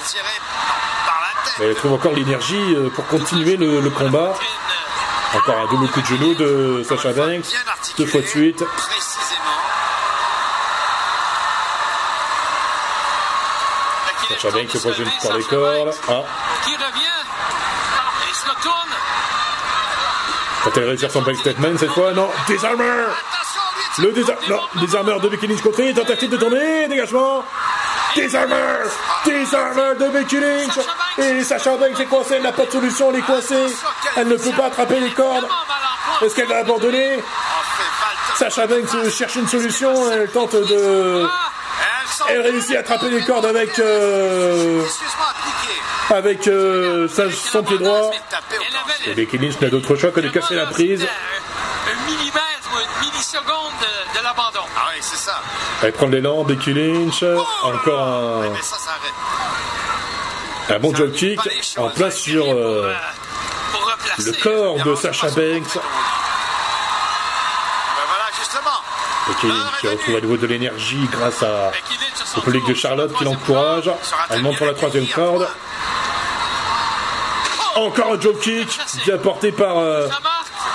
Mais 1.58 1.75
trouvent 1.75 1.94
encore 1.94 2.12
l'énergie 2.12 2.75
euh, 2.75 2.90
pour 2.90 3.06
continuer 3.06 3.56
le, 3.56 3.88
combat. 3.90 4.34
Encore 5.34 5.58
un 5.58 5.66
double 5.70 5.88
coup 5.88 6.00
de 6.02 6.06
genou 6.06 6.34
de 6.34 6.82
Sacha 6.87 7.12
Banks. 7.12 7.46
Deux 7.96 8.06
fois 8.06 8.20
de 8.20 8.26
suite. 8.26 8.62
Sacha 14.28 14.50
Banks 14.50 14.70
se 14.70 14.78
projette 14.78 15.08
par 15.23 15.37
les. 15.38 15.44
Banks 15.44 15.94
Ah, 16.08 16.23
quand 20.64 20.70
elle 20.76 20.88
réussit 20.88 21.11
son 21.11 21.23
back 21.23 21.37
statement 21.37 21.76
cette 21.78 21.90
fois, 21.90 22.12
non. 22.12 22.30
Lui, 22.49 22.56
Le 23.99 24.12
désar... 24.12 24.37
Non, 24.49 24.61
désarmeur 24.80 25.20
de 25.20 25.28
Becky 25.28 25.46
Lynch 25.46 25.61
contre 25.61 25.94
tentative 25.94 26.30
de 26.30 26.37
tomber, 26.38 26.88
dégagement 26.88 27.44
Désarmer 28.14 28.54
Désarmer 29.25 29.94
de 29.99 30.09
Becky 30.09 30.40
Lynch 30.40 30.78
Et 31.18 31.42
Sacha 31.44 31.76
Banks 31.76 31.99
est 32.00 32.06
coincée, 32.06 32.35
elle 32.37 32.42
n'a 32.42 32.52
pas 32.52 32.66
de 32.66 32.71
solution, 32.71 33.11
elle 33.11 33.18
est 33.18 33.23
coincée. 33.23 33.66
Elle 34.16 34.28
ne 34.28 34.37
peut 34.37 34.52
pas 34.56 34.66
attraper 34.66 35.00
les 35.00 35.11
cordes. 35.11 35.47
Est-ce 36.23 36.35
qu'elle 36.35 36.49
va 36.49 36.59
abandonner? 36.59 37.18
Sacha 38.37 38.66
Banks 38.66 39.11
cherche 39.11 39.37
une 39.37 39.49
solution, 39.49 40.11
elle 40.12 40.30
tente 40.30 40.54
de... 40.54 41.26
Elle 42.28 42.40
réussit 42.42 42.76
à 42.76 42.80
attraper 42.80 43.11
les 43.11 43.23
cordes 43.25 43.47
avec... 43.47 43.78
euh, 43.78 44.85
avec 46.11 46.47
euh, 46.49 47.09
son 47.09 47.62
pied 47.62 47.78
droit. 47.78 48.11
Et 49.06 49.14
Becky 49.14 49.38
Lynch 49.38 49.61
n'a 49.61 49.71
d'autre 49.71 49.97
choix 49.97 50.11
que 50.11 50.21
de 50.21 50.28
casser 50.28 50.54
la 50.54 50.66
prise. 50.66 51.02
Un, 51.02 52.06
millimètre 52.06 52.71
ou 52.73 52.78
une 52.78 53.06
milliseconde 53.06 53.73
de, 53.80 53.87
de 53.87 53.93
l'abandon. 54.36 54.66
Ah 54.76 54.88
oui, 54.94 54.98
c'est 55.00 55.16
ça. 55.16 55.40
Elle 55.82 55.92
prend 55.92 56.06
l'élan, 56.06 56.44
Becky 56.44 56.72
Lynch. 56.72 57.22
Encore 57.62 58.00
un, 58.00 58.50
Mais 58.50 58.62
ça, 58.62 58.76
ça 58.76 58.90
arrête. 58.90 60.76
un 60.76 60.78
bon 60.78 60.94
job 60.94 61.12
kick 61.12 61.40
en 61.76 61.88
plein 61.90 62.10
sur 62.10 62.44
euh, 62.46 62.94
Pour 63.72 63.82
replacer. 63.90 64.30
le 64.30 64.42
corps 64.42 64.76
de 64.84 64.94
Sacha 64.94 65.28
Banks. 65.28 65.36
Ben 65.36 65.82
voilà, 68.08 68.24
justement. 68.38 68.80
Becky 69.28 69.46
Lynch 69.48 69.80
qui 69.80 69.88
retrouve 69.88 70.16
à 70.16 70.20
nouveau 70.20 70.36
de 70.36 70.46
l'énergie 70.46 71.08
grâce 71.10 71.42
à, 71.42 71.70
au 72.36 72.40
public 72.40 72.66
de 72.66 72.74
Charlotte 72.74 73.12
qui 73.16 73.24
l'encourage. 73.24 73.90
Elle 74.30 74.42
monte 74.42 74.56
pour 74.58 74.66
la 74.66 74.74
troisième 74.74 75.06
corde. 75.06 75.48
Encore 77.76 78.12
un 78.12 78.20
job 78.20 78.38
kick 78.40 78.68
bien 79.04 79.18
porté 79.18 79.50
par 79.50 79.78
euh, 79.78 80.06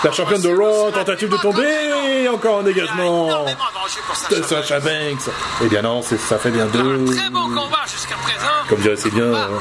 la 0.04 0.12
championne 0.12 0.42
de 0.42 0.50
Raw. 0.50 0.92
Tentative 0.92 1.30
de 1.30 1.38
tomber. 1.38 1.89
Encore 2.34 2.62
énormément 2.62 3.66
d'enjeux 3.74 4.02
pour 4.08 4.38
de 4.38 4.44
Sacha 4.44 4.62
Sacha 4.64 4.80
Banks. 4.80 5.30
Eh 5.64 5.68
bien 5.68 5.82
non, 5.82 6.02
c'est- 6.02 6.18
ça 6.18 6.38
fait 6.38 6.52
bien 6.52 6.66
deux. 6.68 7.06
Un 7.08 7.16
très 7.16 7.30
bon 7.30 7.48
combat 7.56 7.84
jusqu'à 7.92 8.16
présent. 8.16 8.46
Comme 8.68 8.80
dirait 8.80 8.96
c'est 8.98 9.10
bien. 9.12 9.32
Ah, 9.34 9.48
euh, 9.52 9.58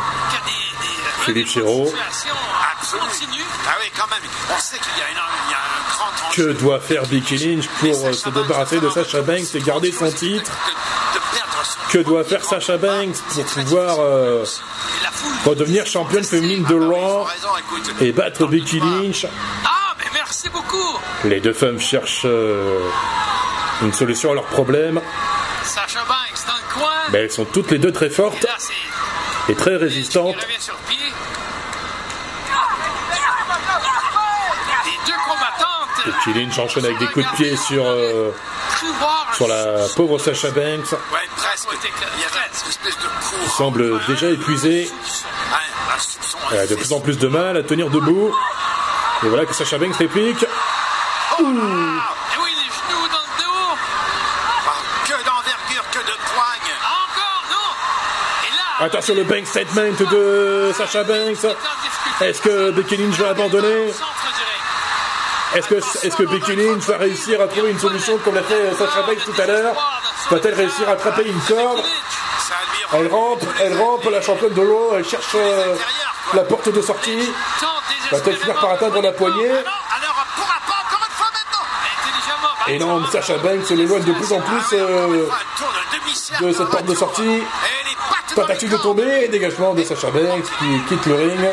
des 1.27 1.33
Philippe 1.45 1.49
Chéreau. 1.49 1.85
continue. 1.85 3.43
Ah 3.67 3.73
oui, 3.81 3.87
quand 3.97 4.07
même. 4.09 4.21
On 4.57 4.61
sait 4.61 4.79
qu'il 4.79 4.93
y 4.99 5.03
a, 5.03 5.11
énorme- 5.11 5.27
il 5.47 5.51
y 5.51 5.55
a 5.55 5.59
un 5.59 5.93
grand 5.93 6.31
Que 6.35 6.59
doit 6.59 6.81
faire 6.81 7.03
Becky 7.07 7.37
Lynch 7.37 7.67
pour 7.81 8.07
euh, 8.07 8.13
se 8.13 8.29
débarrasser 8.31 8.81
de 8.81 8.89
Sacha 8.89 9.21
Banks 9.21 9.55
et 9.55 9.61
garder 9.61 9.93
son 9.93 10.11
titre 10.11 10.51
Que 11.91 11.99
doit 11.99 12.25
faire 12.25 12.45
Sacha 12.45 12.79
Banks 12.79 13.17
pour 13.35 13.45
pouvoir 13.45 13.97
euh, 14.01 14.45
redevenir 15.45 15.85
championne 15.87 16.25
féminine 16.25 16.65
de 16.65 16.75
ont 16.75 16.91
Raw 17.25 17.27
et 18.01 18.13
battre 18.13 18.47
Becky 18.47 18.81
Lynch 18.81 19.27
Ah, 19.65 19.95
mais 19.99 20.07
merci 20.15 20.49
beaucoup. 20.49 20.99
Les 21.25 21.41
deux 21.41 21.53
femmes 21.53 21.81
cherchent 21.81 22.23
euh, 22.27 22.79
une 23.83 23.93
solution 23.93 24.31
à 24.31 24.35
leurs 24.35 24.45
problèmes, 24.47 25.01
Sacha 25.65 26.01
Banks 26.05 26.47
dans 26.47 26.55
le 26.55 26.75
coin. 26.81 26.91
mais 27.11 27.19
elles 27.21 27.31
sont 27.31 27.45
toutes 27.45 27.71
les 27.71 27.79
deux 27.79 27.93
très 27.93 28.07
Et 28.07 28.11
fortes. 28.11 28.43
là, 28.45 28.57
est 29.49 29.59
très 29.59 29.77
résistante. 29.77 30.37
Il 30.39 30.45
revient 30.45 30.61
sur 30.61 30.75
pied. 30.89 30.97
Les 34.85 35.07
deux 35.07 35.19
combattantes 35.27 36.07
Becky 36.07 36.39
Lynch 36.39 36.59
enchaîne 36.59 36.85
avec 36.85 36.99
des 36.99 37.07
coups 37.07 37.27
de 37.31 37.37
pied 37.37 37.57
sur, 37.57 37.85
euh, 37.85 38.31
sur 39.35 39.49
la 39.49 39.87
pauvre 39.97 40.19
Sacha 40.19 40.49
Banks, 40.51 40.93
Ouais, 41.13 41.19
presque. 41.37 41.69
Il 41.73 42.21
y 42.21 42.25
avait 42.25 42.47
une 42.47 42.69
espèce 42.71 42.97
de 42.97 43.03
courant. 43.03 43.45
qui 43.45 43.51
semble 43.51 44.07
déjà 44.07 44.31
soupçon 45.99 46.39
Elle 46.53 46.59
a 46.61 46.67
de 46.67 46.75
plus 46.77 46.93
en 46.93 47.01
plus 47.01 47.19
de 47.19 47.27
mal 47.29 47.57
à 47.57 47.63
tenir 47.63 47.91
debout. 47.91 48.33
Et 49.25 49.29
voilà 49.29 49.45
que 49.47 49.53
Sacha 49.55 49.79
Banks 49.79 49.97
réplique. 49.97 50.45
Oui, 51.41 52.51
les 52.57 52.69
genoux 52.71 53.09
dans 53.09 53.25
le 53.25 53.43
dos. 53.43 53.77
Que 55.07 55.25
d'envergure, 55.25 55.85
que 55.93 55.99
de 55.99 56.17
poigne. 56.35 56.73
Encore, 56.83 57.45
non. 57.51 57.69
Et 58.49 58.57
là, 58.57 58.87
Attention 58.87 59.15
le 59.15 59.25
bank 59.25 59.47
statement 59.47 60.11
de 60.11 60.73
Sacha 60.77 61.05
Banks. 61.05 61.47
Est-ce 62.21 62.43
que 62.43 62.71
Becky 62.71 62.97
Lynch 62.97 63.17
va 63.17 63.31
abandonner. 63.31 63.93
Est-ce 65.55 65.67
que, 65.69 66.17
que 66.17 66.23
Becky 66.25 66.57
Lynch 66.57 66.83
va 66.85 66.99
réussir 66.99 67.41
à 67.41 67.47
trouver 67.47 67.71
une 67.71 67.79
solution 67.79 68.19
comme 68.19 68.35
l'a 68.35 68.43
fait 68.43 68.75
Sacha 68.75 69.03
Banks 69.03 69.25
tout 69.25 69.41
à 69.41 69.47
l'heure 69.47 69.75
Va-t-elle 70.31 70.55
réussir 70.55 70.89
à 70.89 70.93
attraper 70.93 71.27
une 71.27 71.41
corde. 71.41 71.83
Elle 72.93 73.07
rampe, 73.09 73.45
elle 73.61 73.79
rampe, 73.81 74.05
la 74.11 74.21
championne 74.21 74.53
de 74.53 74.63
l'eau, 74.63 74.93
elle 74.97 75.07
cherche 75.09 75.35
euh, 75.37 75.75
la 76.35 76.43
porte 76.43 76.69
de 76.71 76.83
sortie. 76.83 77.33
Va-t-elle 78.11 78.37
finir 78.37 78.55
par 78.61 78.73
atteindre 78.73 79.01
la 79.01 79.13
poignée 79.13 79.49
Ah 79.51 79.63
non, 79.65 79.71
alors 79.97 80.17
on 80.21 80.41
pourra 80.41 80.59
pas 80.67 80.85
encore 80.87 81.07
une 81.07 81.15
fois 81.15 81.29
maintenant. 81.33 81.65
Intelligemment. 81.99 82.55
Et 82.69 82.79
non, 82.79 83.05
Sacha 83.11 83.39
Banks 83.39 83.71
l'éloigne 83.71 84.05
de 84.05 84.13
plus 84.13 84.33
en 84.33 84.41
plus 84.41 84.63
euh, 84.73 85.27
de 86.41 86.53
cette 86.53 86.69
porte 86.69 86.85
de 86.85 86.95
sortie. 86.95 87.43
Tentative 88.35 88.71
de 88.71 88.77
tomber, 88.77 89.25
et 89.25 89.29
dégagement 89.29 89.75
de 89.75 89.83
Sacha 89.85 90.11
Banks 90.11 90.45
qui 90.59 90.81
quitte 90.89 91.07
le 91.07 91.15
ring. 91.15 91.51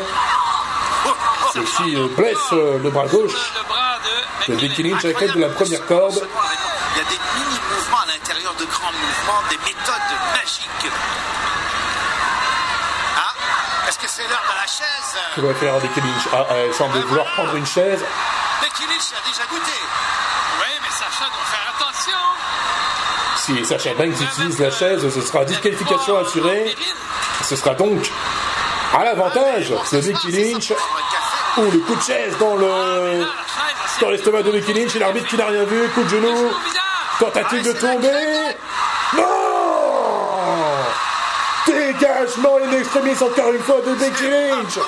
Qui 1.78 1.96
euh, 1.96 2.08
blesse 2.16 2.36
euh, 2.52 2.78
le 2.82 2.90
bras 2.90 3.06
gauche 3.06 3.32
de 4.46 4.54
Becky 4.56 4.82
Lynch 4.82 5.04
avec 5.06 5.20
l'aide 5.20 5.32
de 5.32 5.40
la 5.40 5.48
première 5.48 5.86
corde. 5.86 6.20
Il 6.94 6.98
y 6.98 7.00
a 7.00 7.04
des 7.08 7.18
mini-mouvements 7.34 8.00
à 8.02 8.06
l'intérieur 8.06 8.54
de 8.54 8.64
grands 8.66 8.92
mouvements, 8.92 9.42
des 9.48 9.56
méthodes 9.58 10.12
magiques. 10.36 10.92
Ah, 13.16 13.32
est-ce 13.88 13.98
que 13.98 14.06
c'est 14.06 14.28
l'heure 14.28 14.44
de 14.44 14.54
la 14.60 14.66
chaise? 14.66 15.16
Que 15.34 15.40
va 15.40 15.54
faire 15.54 15.80
Becky 15.80 16.00
Lynch? 16.00 16.28
Ah, 16.32 16.46
elle 16.50 16.74
semble 16.74 16.98
vouloir 16.98 17.26
prendre 17.32 17.54
une 17.56 17.66
chaise. 17.66 18.04
Becky 18.60 18.84
Lynch 18.86 19.12
a 19.16 19.26
déjà 19.26 19.46
goûté. 19.48 19.72
Oui, 20.60 20.72
mais 20.82 20.90
Sacha 20.90 21.24
doit 21.24 21.48
faire 21.50 21.72
attention. 21.74 22.22
Si 23.46 23.64
Sacha 23.64 23.94
Banks 23.94 24.20
utilise 24.20 24.58
la 24.58 24.72
chaise, 24.72 25.08
ce 25.08 25.20
sera 25.20 25.44
disqualification 25.44 26.18
assurée. 26.18 26.74
Ce 27.44 27.54
sera 27.54 27.74
donc 27.74 28.10
à 28.92 29.04
l'avantage 29.04 29.68
de 29.92 30.00
Becky 30.00 30.32
Lynch. 30.32 30.72
Ou 31.58 31.70
le 31.70 31.78
coup 31.78 31.94
de 31.94 32.02
chaise 32.02 32.36
dans 32.40 32.56
le 32.56 33.24
dans 34.00 34.10
l'estomac 34.10 34.42
de 34.42 34.50
Becky 34.50 34.72
Lynch 34.72 34.96
et 34.96 34.98
l'arbitre 34.98 35.28
qui 35.28 35.36
n'a 35.36 35.46
rien 35.46 35.62
vu. 35.62 35.88
Coup 35.90 36.02
de 36.02 36.08
genou. 36.08 36.50
Tentative 37.20 37.62
de 37.62 37.72
tomber. 37.74 38.56
Non 39.16 39.22
Dégagement 41.68 42.56
in 42.64 42.72
extremis 42.72 43.14
encore 43.22 43.52
une 43.52 43.62
fois 43.62 43.80
de 43.86 43.94
Becky 43.94 44.28
Lynch. 44.28 44.78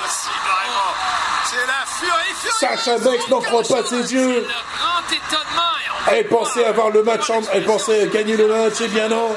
Sacha 2.59 2.97
Banks 2.97 3.29
n'en 3.29 3.39
croit 3.39 3.63
pas 3.63 3.85
ses 3.85 4.13
yeux. 4.13 4.45
Grand 4.77 5.15
étonnement. 5.15 5.68
Elle 6.07 6.27
pensait 6.27 6.65
avoir 6.65 6.89
le 6.89 7.03
match, 7.03 7.29
en- 7.29 7.41
elle 7.53 7.65
pensait 7.65 8.07
gagner 8.07 8.35
le 8.37 8.47
match, 8.47 8.81
et 8.81 8.87
bien 8.87 9.07
non. 9.09 9.35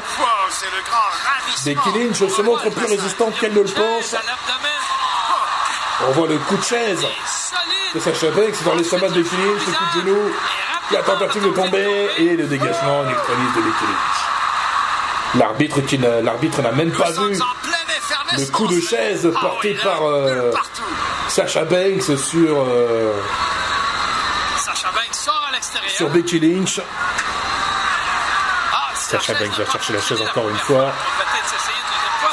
Becky 1.64 1.98
Lynch 1.98 2.16
se 2.34 2.42
montre 2.42 2.70
plus 2.70 2.86
résistante 2.86 3.38
qu'elle 3.38 3.52
ne 3.52 3.60
le 3.60 3.64
pense. 3.70 4.14
On 6.08 6.12
voit 6.12 6.28
le 6.28 6.38
coup 6.38 6.56
de 6.56 6.62
chaise 6.62 7.04
de. 7.94 8.00
Sacha 8.00 8.30
Banks 8.30 8.62
dans 8.64 8.74
l'estomac 8.74 9.08
de 9.08 9.22
Becky 9.22 9.36
Lynch, 9.36 9.66
le 9.66 9.72
coup 9.72 9.84
de 9.98 10.00
genou, 10.00 10.30
la 10.92 11.02
tentative 11.02 11.44
de 11.44 11.50
tomber 11.50 12.08
et 12.18 12.36
le 12.36 12.44
dégagement 12.44 13.00
en 13.00 13.08
extremis 13.10 13.48
de 13.56 13.60
Becky 13.60 13.84
Lynch. 13.84 15.34
L'arbitre 15.34 15.80
qui 15.82 15.98
n'a- 15.98 16.20
l'arbitre 16.20 16.62
n'a 16.62 16.72
même 16.72 16.92
pas 16.92 17.10
vu 17.10 17.38
le 18.38 18.46
coup 18.50 18.66
de 18.66 18.80
chaise 18.80 19.30
porté 19.40 19.74
par 19.82 20.06
euh, 20.06 20.50
Sacha 21.28 21.64
Banks 21.64 22.16
sur, 22.18 22.62
euh, 22.66 23.12
sur 25.88 26.08
Becky 26.10 26.40
Lynch. 26.40 26.80
Ah, 28.72 28.90
Sacha 28.94 29.34
Banks 29.34 29.58
va 29.58 29.70
chercher 29.70 29.92
la 29.92 30.00
chaise 30.00 30.20
encore 30.20 30.48
une 30.48 30.58
fois. 30.58 30.92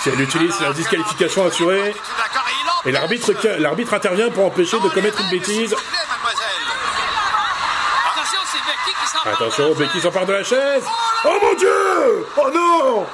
Si 0.02 0.10
elle 0.10 0.22
utilise, 0.22 0.60
la 0.62 0.74
disqualification 0.74 1.46
assurée. 1.46 1.94
Et 2.86 2.92
l'arbitre, 2.92 3.34
l'arbitre 3.60 3.94
intervient 3.94 4.30
pour 4.30 4.46
empêcher 4.46 4.80
de 4.80 4.89
commettre 4.89 5.20
une 5.22 5.30
bêtise. 5.30 5.76
Attention, 9.26 9.74
Becky 9.76 10.02
s'empare 10.02 10.26
de 10.26 10.34
la 10.34 10.44
chaise. 10.44 10.84
Oh 11.26 11.38
mon 11.42 11.54
dieu 11.56 12.28
Oh 12.38 12.50
non 12.54 13.08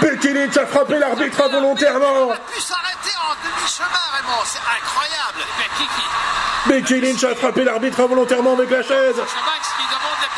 Becky 0.00 0.32
Lynch 0.34 0.56
a 0.56 0.66
frappé 0.66 0.98
l'arbitre 0.98 1.40
involontairement. 1.42 2.28
pu 2.52 2.60
s'arrêter 2.60 3.16
en 3.16 3.34
demi-chemin, 3.44 3.88
Raymond. 4.14 4.42
C'est 4.44 4.58
incroyable. 4.58 5.40
Becky 5.58 5.86
qui. 5.86 6.55
Becky 6.68 7.00
Lynch 7.00 7.24
a 7.24 7.34
frappé 7.34 7.64
l'arbitre 7.64 8.00
involontairement 8.00 8.54
avec 8.54 8.70
la 8.70 8.82
chaise. 8.82 9.16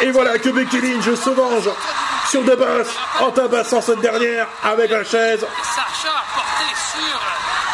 Et 0.01 0.11
voilà 0.11 0.39
que 0.39 0.51
Becky 0.51 0.81
Lynch 0.81 1.05
se 1.05 1.31
venge 1.31 1.71
sur 2.31 2.43
de 2.43 2.55
basse 2.55 2.89
en 3.21 3.31
tabassant 3.31 3.81
cette 3.81 4.01
dernière 4.01 4.47
avec 4.63 4.91
la 4.91 5.05
chaise. 5.05 5.45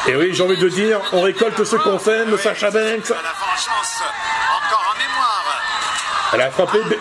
Et 0.06 0.16
oui, 0.16 0.34
j'ai 0.34 0.42
envie 0.42 0.56
de 0.56 0.68
dire, 0.68 1.00
on 1.12 1.22
récolte 1.22 1.64
ce 1.64 1.76
qu'on 1.76 1.98
sème, 1.98 2.36
Sacha 2.38 2.70
Banks. 2.70 3.12
Elle 6.32 6.40
a 6.40 6.50
frappé, 6.50 6.78
est. 6.78 7.00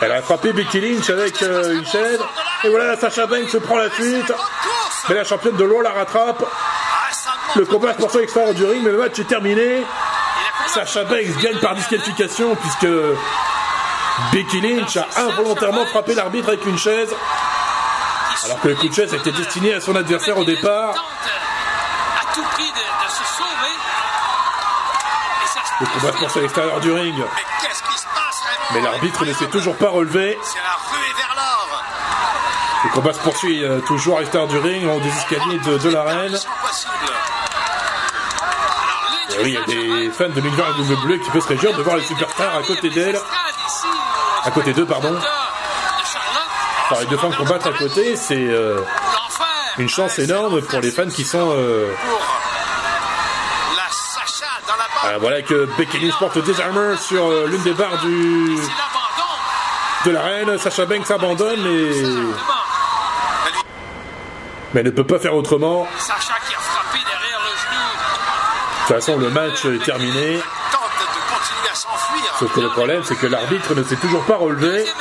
elle 0.00 0.12
a 0.12 0.22
frappé 0.22 0.52
Becky 0.52 0.80
Lynch 0.80 1.10
avec 1.10 1.42
euh, 1.42 1.74
une 1.74 1.86
chaise. 1.86 2.20
Et 2.64 2.68
voilà, 2.68 2.96
Sacha 2.96 3.26
Banks 3.26 3.50
se 3.50 3.58
prend 3.58 3.76
la 3.76 3.88
fuite. 3.90 4.32
Mais 5.08 5.14
la 5.14 5.24
championne 5.24 5.56
de 5.56 5.64
l'eau 5.64 5.80
la 5.80 5.92
rattrape. 5.92 6.42
Ah. 6.42 6.96
Le 7.54 7.64
combat 7.64 7.92
se 7.92 7.98
poursuit 7.98 8.18
à 8.18 8.20
l'extérieur 8.22 8.54
du 8.54 8.64
ring, 8.64 8.82
mais 8.82 8.90
le 8.90 8.98
match 8.98 9.18
est 9.18 9.28
terminé. 9.28 9.84
Sacha 10.66 11.04
Banks 11.04 11.38
gagne 11.42 11.58
par 11.58 11.74
disqualification 11.74 12.56
puisque 12.56 12.88
Becky 14.32 14.60
Lynch 14.60 14.96
a 14.96 15.06
involontairement 15.20 15.86
frappé 15.86 16.14
l'arbitre 16.14 16.48
avec 16.48 16.64
une 16.66 16.78
chaise. 16.78 17.14
Alors 18.44 18.60
que 18.60 18.68
le 18.68 18.74
coup 18.76 18.88
de 18.88 18.94
chaise 18.94 19.12
était 19.14 19.32
destiné 19.32 19.74
à 19.74 19.80
son 19.80 19.96
adversaire 19.96 20.38
au 20.38 20.44
départ. 20.44 20.94
Le 25.80 25.86
combat 25.86 26.12
se 26.12 26.18
poursuit 26.18 26.38
à 26.38 26.42
l'extérieur 26.42 26.80
du 26.80 26.92
ring. 26.92 27.14
Mais 27.18 28.80
passe, 28.80 28.84
l'arbitre 28.84 29.24
ne 29.26 29.32
s'est 29.34 29.48
toujours 29.48 29.76
pas 29.76 29.90
relevé. 29.90 30.38
Le 32.84 32.90
combat 32.90 33.12
se 33.12 33.18
poursuit 33.18 33.64
euh, 33.64 33.80
toujours 33.80 34.16
à 34.16 34.20
l'extérieur 34.20 34.48
du 34.48 34.58
ring, 34.58 34.88
en 34.88 34.98
des 34.98 35.08
escaliers 35.08 35.58
de, 35.58 35.78
de 35.78 35.88
l'arène. 35.90 36.38
Oui, 39.42 39.48
il 39.48 39.52
y 39.54 39.56
a 39.56 39.64
des 40.04 40.10
fans 40.10 40.28
de 40.28 40.40
l'univers 40.40 40.66
WWE 40.78 41.18
qui 41.18 41.30
peuvent 41.30 41.42
se 41.42 41.48
réjouir 41.48 41.76
de 41.76 41.82
voir 41.82 41.96
les 41.96 42.02
superstars 42.02 42.56
à 42.56 42.62
côté 42.62 42.90
d'elle. 42.90 43.18
À 44.44 44.50
côté 44.50 44.72
d'eux, 44.72 44.86
pardon. 44.86 45.16
Enfin, 46.90 47.00
les 47.00 47.06
deux 47.06 47.16
femmes 47.16 47.34
combattre 47.34 47.66
à 47.68 47.72
côté, 47.72 48.16
c'est 48.16 48.36
euh, 48.36 48.80
une 49.78 49.88
chance 49.88 50.18
énorme 50.18 50.62
pour 50.62 50.80
les 50.80 50.90
fans 50.90 51.08
qui 51.08 51.24
sont... 51.24 51.50
euh, 51.50 51.92
voilà 55.20 55.42
que 55.42 55.68
Becky 55.78 55.98
Lynch 55.98 56.18
porte 56.18 56.38
des 56.38 56.60
armors 56.60 56.98
sur 56.98 57.24
euh, 57.26 57.46
l'une 57.48 57.62
des 57.62 57.72
barres 57.72 57.98
du, 58.02 58.56
de 60.04 60.10
l'arène. 60.10 60.58
Sacha 60.58 60.86
Banks 60.86 61.10
abandonne, 61.10 61.66
et... 61.66 61.92
Mais 64.74 64.82
ne 64.82 64.90
peut 64.90 65.06
pas 65.06 65.18
faire 65.18 65.34
autrement 65.34 65.86
qui 65.86 66.10
a 66.10 66.58
frappé 66.58 66.98
derrière 66.98 67.40
le 67.40 67.50
genou. 67.56 67.86
De 68.74 68.75
toute 68.86 68.96
façon, 68.96 69.16
le 69.18 69.30
match 69.30 69.64
est 69.64 69.82
terminé. 69.84 70.36
De. 70.36 70.42
Sauf 72.38 72.52
que 72.52 72.60
le 72.60 72.68
problème, 72.70 73.02
c'est 73.04 73.16
que 73.16 73.26
l'arbitre 73.26 73.74
ne 73.74 73.82
s'est 73.84 73.96
toujours 73.96 74.24
pas 74.24 74.36
relevé. 74.36 74.86
Hein. 74.88 74.92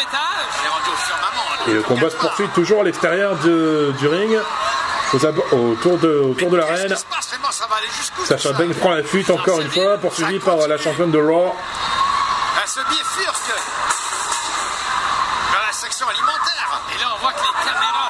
Et 1.67 1.73
le 1.73 1.81
combat 1.81 2.09
se 2.09 2.15
poursuit 2.15 2.47
toujours 2.49 2.81
à 2.81 2.83
l'extérieur 2.83 3.35
de- 3.37 3.93
du 3.97 4.07
ring, 4.07 4.37
autour 5.13 5.97
de, 5.97 6.19
autour 6.31 6.49
de 6.51 6.57
l'arène. 6.57 6.95
Sacha 8.25 8.51
Banks 8.53 8.73
prend 8.79 8.91
la 8.91 9.03
fuite 9.03 9.29
encore 9.29 9.59
une 9.61 9.71
fois, 9.71 9.97
poursuivi 9.97 10.39
par 10.39 10.57
la 10.67 10.77
championne 10.77 11.11
de 11.11 11.19
Raw. 11.19 11.55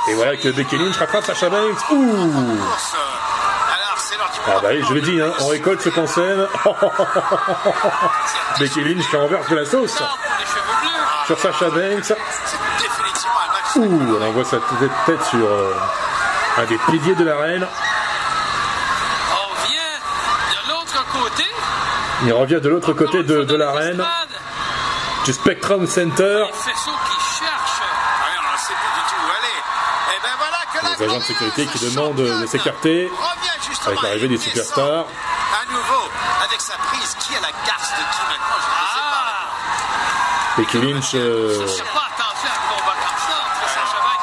Et 0.07 0.13
voilà 0.13 0.37
que 0.37 0.49
Becky 0.49 0.77
Lynch 0.77 0.97
rattrape 0.97 1.25
Sacha 1.25 1.49
Banks. 1.49 1.79
Ouh 1.91 2.57
Course. 2.57 2.93
Alors, 2.95 3.97
c'est 3.97 4.17
l'heure 4.17 4.31
du 4.33 4.34
Ah 4.47 4.59
bah 4.61 4.69
oui, 4.71 4.83
je 4.87 4.93
l'ai 4.93 5.01
dit, 5.01 5.19
hein, 5.19 5.31
on 5.39 5.47
récolte 5.47 5.81
ce 5.81 5.89
qu'on 5.89 6.05
sème. 6.05 6.47
Becky 8.59 8.81
Lynch 8.83 9.09
qui 9.09 9.15
renverse 9.15 9.49
de 9.49 9.55
la 9.55 9.65
sauce 9.65 9.97
bleus. 9.97 10.05
sur 11.25 11.39
Sacha 11.39 11.69
Banks. 11.69 12.13
Ouh, 13.77 14.17
on 14.19 14.25
envoie 14.25 14.45
sa 14.45 14.57
tête, 15.05 15.23
sur, 15.29 15.39
euh, 15.39 15.73
un 16.57 16.65
des 16.65 16.77
piliers 16.77 17.15
de 17.15 17.23
l'arène. 17.25 17.67
On 19.33 19.67
vient 19.67 19.81
de 20.51 20.69
l'autre 20.69 21.05
côté. 21.11 21.43
Il 22.23 22.33
revient 22.33 22.61
de 22.61 22.69
l'autre 22.69 22.93
côté 22.93 23.23
de, 23.23 23.43
de 23.43 23.55
l'arène, 23.55 24.03
du 25.25 25.33
Spectrum 25.33 25.87
Center. 25.87 26.45
Les. 26.45 26.71
Ah. 29.67 30.11
Et 30.13 30.19
ben 30.21 30.29
Les 30.99 31.05
agents 31.05 31.17
de 31.17 31.23
sécurité 31.23 31.65
qui 31.65 31.89
demandent 31.89 32.15
de 32.15 32.45
s'écarter 32.45 33.11
avec 33.87 34.01
l'arrivée 34.01 34.27
des 34.27 34.37
superstars. 34.37 35.05
À 35.05 35.71
nouveau, 35.71 36.09
avec 36.43 36.61
sa 36.61 36.75
prise, 36.77 37.15
qui 37.19 37.35
a 37.35 37.41
la 37.41 37.51
garce 37.67 37.91
de 37.91 37.97
qui 37.97 38.21
maintenant 38.27 38.57
Je 38.59 38.67
ne 38.67 38.87
sais 38.87 39.03
pas. 39.11 39.25
Ah, 39.27 40.55
Becky 40.57 40.77
Lynch 40.81 41.11
euh, 41.15 41.67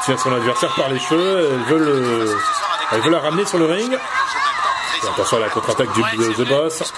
tient 0.03 0.17
son 0.17 0.33
adversaire 0.33 0.73
par 0.75 0.89
les 0.89 0.99
cheveux. 0.99 1.49
Elle 1.51 1.63
veut, 1.73 1.85
le, 1.85 2.37
elle 2.91 3.01
veut 3.01 3.11
la 3.11 3.19
ramener 3.19 3.45
sur 3.45 3.57
le 3.57 3.65
ring. 3.65 3.93
Et 3.93 5.07
attention 5.07 5.37
à 5.37 5.39
la 5.41 5.49
contre-attaque 5.49 5.91
du 5.93 6.01
The 6.01 6.47
Boss. 6.47 6.93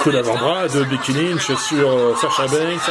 Coup 0.00 0.10
d'avant-bras 0.10 0.68
de 0.68 0.84
Becky 0.84 1.12
Lynch 1.12 1.52
sur 1.56 2.18
Sasha 2.18 2.46
Banks. 2.46 2.90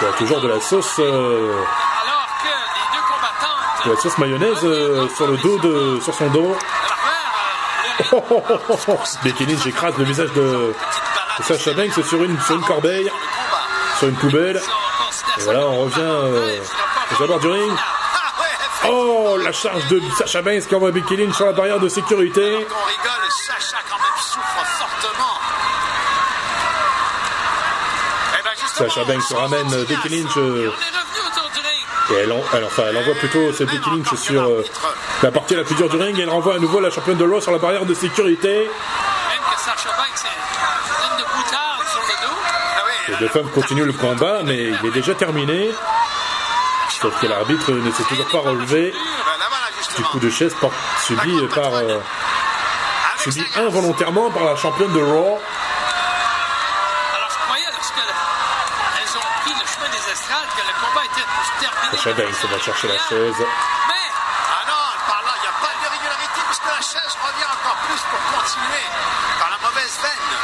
Il 0.00 0.04
y 0.04 0.08
a 0.08 0.12
toujours 0.12 0.40
de 0.40 0.46
la 0.46 0.60
sauce, 0.60 1.00
euh, 1.00 1.52
de 3.84 3.90
la 3.90 3.96
sauce 3.96 4.16
mayonnaise 4.18 4.58
euh, 4.62 5.08
sur 5.16 5.26
le 5.26 5.36
dos 5.38 5.58
de, 5.58 5.98
sur 6.00 6.14
son 6.14 6.28
dos. 6.28 6.56
Becky 9.24 9.46
Lynch 9.46 9.66
écrase 9.66 9.98
le 9.98 10.04
visage 10.04 10.32
de, 10.34 10.72
Sasha 11.42 11.72
Banks 11.72 12.04
sur 12.04 12.22
une, 12.22 12.40
sur 12.42 12.54
une 12.54 12.62
corbeille, 12.62 13.10
sur 13.98 14.08
une 14.08 14.14
poubelle. 14.16 14.62
Et 15.38 15.42
voilà, 15.42 15.66
on 15.66 15.84
revient 15.84 15.98
euh, 15.98 16.60
aux 17.18 17.38
du 17.40 17.48
ring. 17.48 17.72
Oh, 18.88 19.36
la 19.42 19.50
charge 19.50 19.86
de 19.88 20.00
Sasha 20.16 20.42
Banks 20.42 20.68
qui 20.68 20.74
envoie 20.76 20.92
Becky 20.92 21.16
Lynch 21.16 21.34
sur 21.34 21.46
la 21.46 21.52
barrière 21.52 21.80
de 21.80 21.88
sécurité? 21.88 22.66
Sasha 28.78 29.04
Banks 29.04 29.22
ramène 29.36 29.72
euh, 29.74 29.84
Becky 29.88 30.08
Lynch 30.08 30.36
euh, 30.36 30.70
et 32.10 32.14
elle, 32.14 32.32
en- 32.32 32.42
elle- 32.54 32.64
enfin, 32.64 32.84
elle 32.88 32.96
envoie 32.96 33.14
plutôt 33.14 33.52
cette 33.52 33.68
Becky 33.70 33.90
Lynch 33.90 34.14
sur 34.14 34.42
euh, 34.42 34.64
la 35.22 35.30
partie 35.30 35.54
la 35.56 35.64
plus 35.64 35.74
dure 35.74 35.88
du 35.88 35.96
ring 35.96 36.16
et 36.18 36.22
elle 36.22 36.30
renvoie 36.30 36.54
à 36.54 36.58
nouveau 36.58 36.80
la 36.80 36.90
championne 36.90 37.16
de 37.18 37.24
Raw 37.24 37.40
sur 37.40 37.50
la 37.52 37.58
barrière 37.58 37.84
de 37.84 37.94
sécurité. 37.94 38.48
Même 38.58 38.68
que 39.54 39.60
Sacha 39.60 39.90
Banks 39.96 40.24
est 40.24 41.10
une 41.10 41.18
de 41.18 41.24
boutarde 41.24 41.86
sur 41.90 42.00
le 42.00 42.26
dos. 42.26 42.34
Ah 42.76 42.82
oui, 42.86 42.92
Les 43.08 43.16
deux 43.16 43.28
femmes 43.28 43.50
continuent 43.50 43.84
le 43.86 43.92
combat, 43.92 44.40
mais 44.44 44.56
il 44.82 44.86
est 44.86 44.92
déjà 44.92 45.14
terminé. 45.14 45.70
Sauf 47.02 47.20
que 47.20 47.26
l'arbitre 47.26 47.72
ne 47.72 47.90
s'est 47.92 48.02
toujours 48.04 48.26
pas 48.28 48.38
relevé 48.40 48.92
du 49.96 50.02
coup 50.04 50.18
de 50.20 50.30
chaise 50.30 50.54
subi 51.04 51.46
par 51.54 51.74
euh, 51.74 51.98
subi 53.18 53.44
involontairement 53.56 54.30
par 54.30 54.44
la 54.44 54.56
championne 54.56 54.92
de 54.92 55.00
Raw. 55.00 55.38
Alors 57.16 57.30
je 57.30 57.38
croyais 57.46 57.66
lorsque 57.72 57.98
elles 57.98 59.16
ont 59.16 59.42
pris 59.42 59.50
le 59.52 59.66
chemin 59.66 59.88
des 59.90 60.12
estrades 60.12 60.48
que 60.56 60.62
le 60.62 60.74
combat 60.86 61.04
était 61.04 61.26
pour 61.26 61.87
Sasha 61.98 62.12
Banks 62.14 62.44
va 62.50 62.58
chercher 62.60 62.88
la 62.88 62.94
chaise. 63.08 63.34
Mais 63.38 63.94
Ah 64.50 64.64
non, 64.66 64.84
par 65.06 65.20
là, 65.26 65.32
il 65.36 65.40
n'y 65.42 65.48
a 65.48 65.52
pas 65.60 65.72
d'irrégularité 65.82 66.40
puisque 66.46 66.64
la 66.66 66.80
chaise 66.80 67.16
revient 67.26 67.44
encore 67.50 67.76
plus 67.86 68.00
pour 68.10 68.20
continuer 68.38 68.84
par 69.40 69.50
la 69.50 69.58
mauvaise 69.58 69.98
veine. 70.00 70.36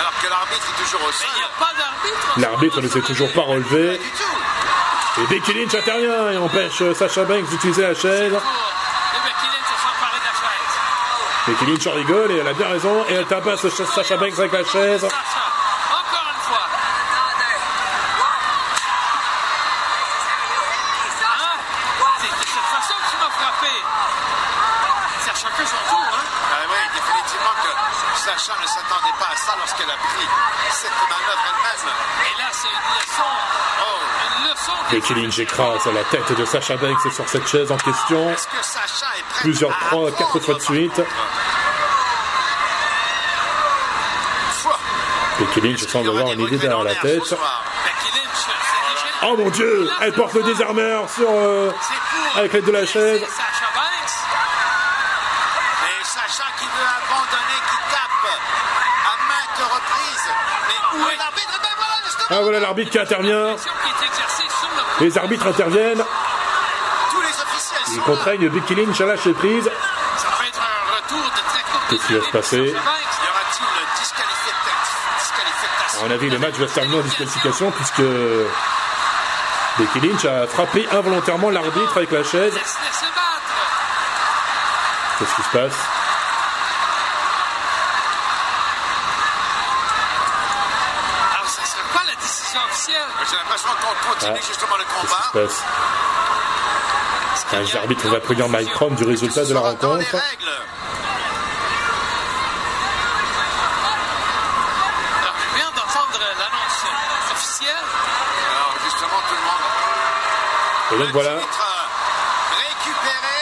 Alors 0.00 0.12
que 0.22 0.28
l'arbitre 0.28 0.66
est 0.72 0.82
toujours 0.82 1.02
au 1.02 1.06
mais 1.06 1.12
sol. 1.12 1.28
il 1.34 1.38
n'y 1.38 1.44
a 1.44 1.52
pas 1.58 1.72
d'arbitre. 1.76 2.26
L'arbitre 2.38 2.80
ne 2.80 2.88
s'est 2.88 3.02
toujours 3.02 3.32
pas 3.32 3.42
relevé. 3.42 3.98
Du 3.98 4.10
tout. 4.12 5.20
Et 5.22 5.26
Becky 5.26 5.52
Lynch 5.52 5.74
intervient 5.74 6.30
et 6.30 6.38
empêche 6.38 6.80
euh, 6.80 6.94
Sasha 6.94 7.24
Banks 7.24 7.44
d'utiliser 7.50 7.82
la 7.82 7.94
chaise. 7.94 8.32
Becky 8.32 9.46
Lynch 9.52 9.68
se 9.68 9.76
sont 9.82 9.94
parés 10.00 10.18
de 10.18 10.24
la 10.24 10.32
chaise. 10.32 10.74
Becky 11.46 11.66
Lynch 11.66 11.86
en 11.86 11.92
rigole 11.92 12.32
et 12.32 12.38
elle 12.38 12.48
a 12.48 12.54
bien 12.54 12.68
raison. 12.68 13.04
Et 13.10 13.14
elle 13.14 13.26
tabasse 13.26 13.68
Sasha 13.68 14.16
Banks 14.16 14.38
avec 14.38 14.52
la 14.52 14.64
chaise. 14.64 15.02
Sacha, 15.02 15.44
encore 15.92 16.26
une 16.32 16.40
fois. 16.40 16.64
Hein? 16.64 16.78
C'est 22.20 22.28
de 22.28 22.46
cette 22.46 22.70
façon 22.72 22.94
que 22.96 23.10
tu 23.10 23.16
m'as 23.20 23.30
frappé. 23.36 23.74
C'est 25.20 25.30
à 25.30 25.34
chacun 25.34 25.66
son 25.66 25.82
tour, 25.90 26.06
hein? 26.12 26.24
Ah 26.52 26.64
oui, 26.70 26.78
définitivement 26.94 27.56
que 27.62 27.72
Sacha 28.24 28.54
ne 28.62 28.66
s'attendait 28.66 29.16
pas 29.18 29.30
à 29.32 29.36
ça 29.36 29.52
lorsqu'elle 29.58 29.90
a 29.90 29.96
pris 29.96 30.26
cette 30.70 30.90
manœuvre 31.10 31.44
elle-même. 31.52 31.94
Et 32.32 32.38
là, 32.40 32.48
c'est 32.52 32.68
une 32.68 32.88
leçon. 32.96 33.32
Oh, 33.82 33.98
Une 34.38 34.54
leçon. 35.02 35.14
de- 35.14 35.20
Becky 35.20 35.26
Lynch 35.26 35.38
écrase 35.38 35.86
la 35.86 36.04
tête 36.04 36.32
de 36.38 36.44
Sasha 36.44 36.76
Banks 36.76 37.12
sur 37.14 37.28
cette 37.28 37.46
chaise 37.46 37.70
en 37.70 37.76
question. 37.76 38.30
est-ce 38.30 38.46
que 38.46 38.62
Sacha 38.62 39.06
est 39.18 39.22
prêt 39.32 39.40
Plusieurs 39.42 39.70
à 39.70 39.74
trois, 39.90 40.10
quatre 40.12 40.40
fois 40.40 40.54
de 40.54 40.60
suite. 40.60 41.00
Becky 45.38 45.60
Lynch 45.60 45.86
semble 45.86 46.08
avoir 46.10 46.32
une 46.32 46.40
idée 46.40 46.58
derrière 46.58 46.84
la 46.84 46.94
tête. 46.94 47.34
Oh 49.24 49.36
mon 49.36 49.50
dieu 49.50 49.88
Elle 50.00 50.12
porte 50.14 50.34
le 50.34 50.42
désarmeur 50.42 51.08
sur, 51.08 51.28
euh, 51.30 51.70
avec 52.36 52.52
l'aide 52.52 52.64
de 52.64 52.72
la 52.72 52.84
chaise. 52.84 53.20
laisser 53.20 53.26
Sacha 53.26 53.66
Banks. 53.74 54.16
Et 55.86 56.04
Sacha 56.04 56.44
qui 56.58 56.64
veut 56.64 56.88
abandonner, 56.98 57.60
qui 57.70 57.76
tape 57.92 58.26
à 59.06 59.16
maintes 59.28 59.72
reprises. 59.72 60.28
Mais 60.68 60.98
où 60.98 61.08
est 61.08 61.16
l'arbitre 61.16 61.60
voilà, 61.60 61.94
justement, 62.04 62.26
Ah 62.30 62.40
voilà 62.42 62.60
l'arbitre 62.60 62.90
qui 62.90 62.98
intervient. 62.98 63.56
Les 65.00 65.18
arbitres 65.18 65.46
interviennent. 65.46 66.04
Ils 67.94 68.00
contraignent 68.02 68.48
Becky 68.48 68.74
Lynch 68.74 69.00
à 69.00 69.06
lâcher 69.06 69.32
prise. 69.32 69.70
Qu'est-ce 71.90 72.06
qui 72.06 72.14
va 72.14 72.24
se 72.24 72.30
passer 72.30 72.74
À 75.94 76.04
mon 76.04 76.10
avis, 76.10 76.30
le 76.30 76.38
match 76.38 76.54
va 76.54 76.68
se 76.68 76.74
terminer 76.74 76.98
en 76.98 77.02
disqualification 77.02 77.70
puisque 77.70 78.02
Becky 79.78 80.00
Lynch 80.00 80.24
a 80.24 80.46
frappé 80.46 80.88
involontairement 80.90 81.50
l'arbitre 81.50 81.96
avec 81.96 82.10
la 82.10 82.24
chaise. 82.24 82.54
Qu'est-ce 85.18 85.36
qui 85.36 85.42
se 85.42 85.50
passe? 85.50 85.76
Officielle? 92.82 93.08
J'ai 93.30 93.36
l'impression 93.36 93.68
qu'on 93.80 93.94
continue 94.10 94.38
Ah. 94.42 94.46
justement 94.46 94.76
le 94.76 94.84
Qu'est-ce 94.84 95.00
qui 95.00 95.06
combat. 95.06 95.24
se 95.32 95.38
passe 95.38 95.62
Un 97.54 97.78
arbitre 97.78 98.08
va 98.08 98.20
prévenir 98.20 98.48
Mike 98.48 98.72
Crom 98.72 98.94
du 98.94 99.04
résultat 99.04 99.44
de 99.44 99.54
la 99.54 99.60
rencontre. 99.60 99.96
règles. 99.98 100.48
Alors, 105.22 105.34
je 105.38 105.56
viens 105.56 105.70
d'entendre 105.70 106.18
l'annonce 106.18 106.82
officielle. 107.32 107.76
Alors 107.76 108.74
justement, 108.84 109.20
tout 109.28 109.34
le 109.34 109.44
monde. 109.46 109.64
Et 110.92 110.98
donc 111.04 111.12
voilà, 111.12 111.34
Le 111.34 111.40
titre 111.40 111.66
récupéré. 112.58 113.40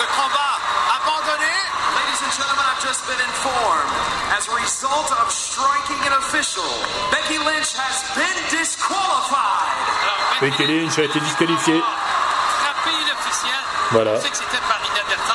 Le 0.00 0.06
combat 0.16 0.54
abandonné. 0.96 1.52
Ladies 1.94 2.24
and 2.26 2.32
gentlemen, 2.32 2.64
I've 2.72 2.82
just 2.82 3.01
been 3.12 3.24
informed. 3.28 3.92
As 4.32 4.48
a 4.48 4.54
result 4.56 5.10
of 5.20 5.28
striking 5.30 6.00
an 6.08 6.14
official, 6.16 6.64
Becky 7.12 7.36
Lynch 7.36 7.76
has 7.76 8.00
been 8.16 8.38
disqualified. 8.48 9.76
Alors, 10.02 10.40
Becky 10.40 10.64
Lynch 10.66 10.98
a 10.98 11.04
été 11.04 11.20
disqualifiée. 11.20 11.82
Voilà. 13.90 14.18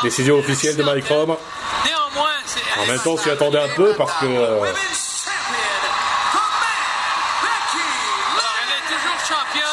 Décision 0.02 0.40
officielle 0.40 0.76
de 0.76 0.84
Mike 0.84 1.06
Crom. 1.06 1.38
Néanmoins, 1.86 2.38
c'est. 2.46 2.62
En 2.82 2.86
même 2.88 3.00
temps, 3.00 3.12
on 3.12 3.18
s'y 3.18 3.30
attendait 3.30 3.62
un 3.62 3.70
peu 3.76 3.94
parce 3.94 4.14
que 4.14 4.26
euh, 4.26 4.74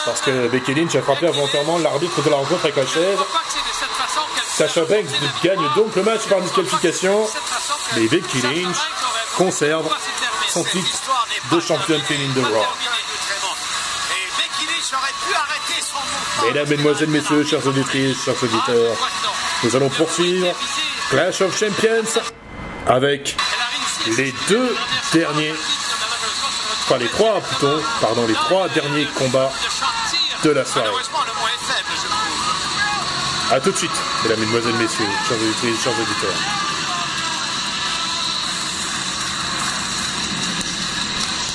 parce 0.05 0.21
que 0.21 0.49
Becky 0.49 0.75
Lynch 0.75 0.95
a 0.97 1.03
frappé 1.03 1.29
involontairement 1.29 1.79
l'arbitre 1.79 2.21
de 2.23 2.29
la 2.29 2.37
rencontre 2.37 2.65
avec 2.65 2.77
la 2.77 2.87
chaise. 2.87 3.19
Sacha 4.55 4.85
Banks 4.85 5.11
gagne 5.43 5.67
donc 5.75 5.97
le 5.97 6.03
match 6.03 6.27
par 6.29 6.41
disqualification. 6.41 7.27
Mais 7.97 8.09
Becky 8.09 8.41
Lynch 8.43 8.77
conserve 9.37 9.89
son 10.49 10.65
titre 10.65 10.99
de 11.51 11.61
championne 11.61 12.01
féminine 12.03 12.33
de 12.35 12.41
Raw. 12.41 12.65
Mesdames, 16.45 16.69
Mesdemoiselles, 16.69 17.09
Messieurs, 17.11 17.45
chers 17.45 17.67
auditrices, 17.67 18.25
chers 18.25 18.43
auditeurs, 18.43 18.97
nous 19.63 19.77
allons 19.77 19.89
poursuivre 19.91 20.55
Clash 21.11 21.41
of 21.41 21.59
Champions 21.59 22.21
avec 22.87 23.37
les 24.17 24.35
deux 24.49 24.77
derniers, 25.13 25.55
enfin 26.85 26.99
les 26.99 27.09
trois 27.09 27.41
plutôt, 27.41 27.81
pardon, 28.01 28.27
les 28.27 28.35
trois 28.35 28.69
derniers 28.69 29.07
combats 29.17 29.53
de 30.43 30.51
la 30.51 30.65
soirée. 30.65 30.91
A 33.53 33.61
tout 33.61 33.71
de 33.71 33.77
suite, 33.77 33.91
mesdames, 34.23 34.41
mesdemoiselles, 34.41 34.75
messieurs, 34.75 35.07
chers 35.29 35.37
auditrices, 35.37 35.83
chers 35.83 35.93
auditeurs. 35.93 36.64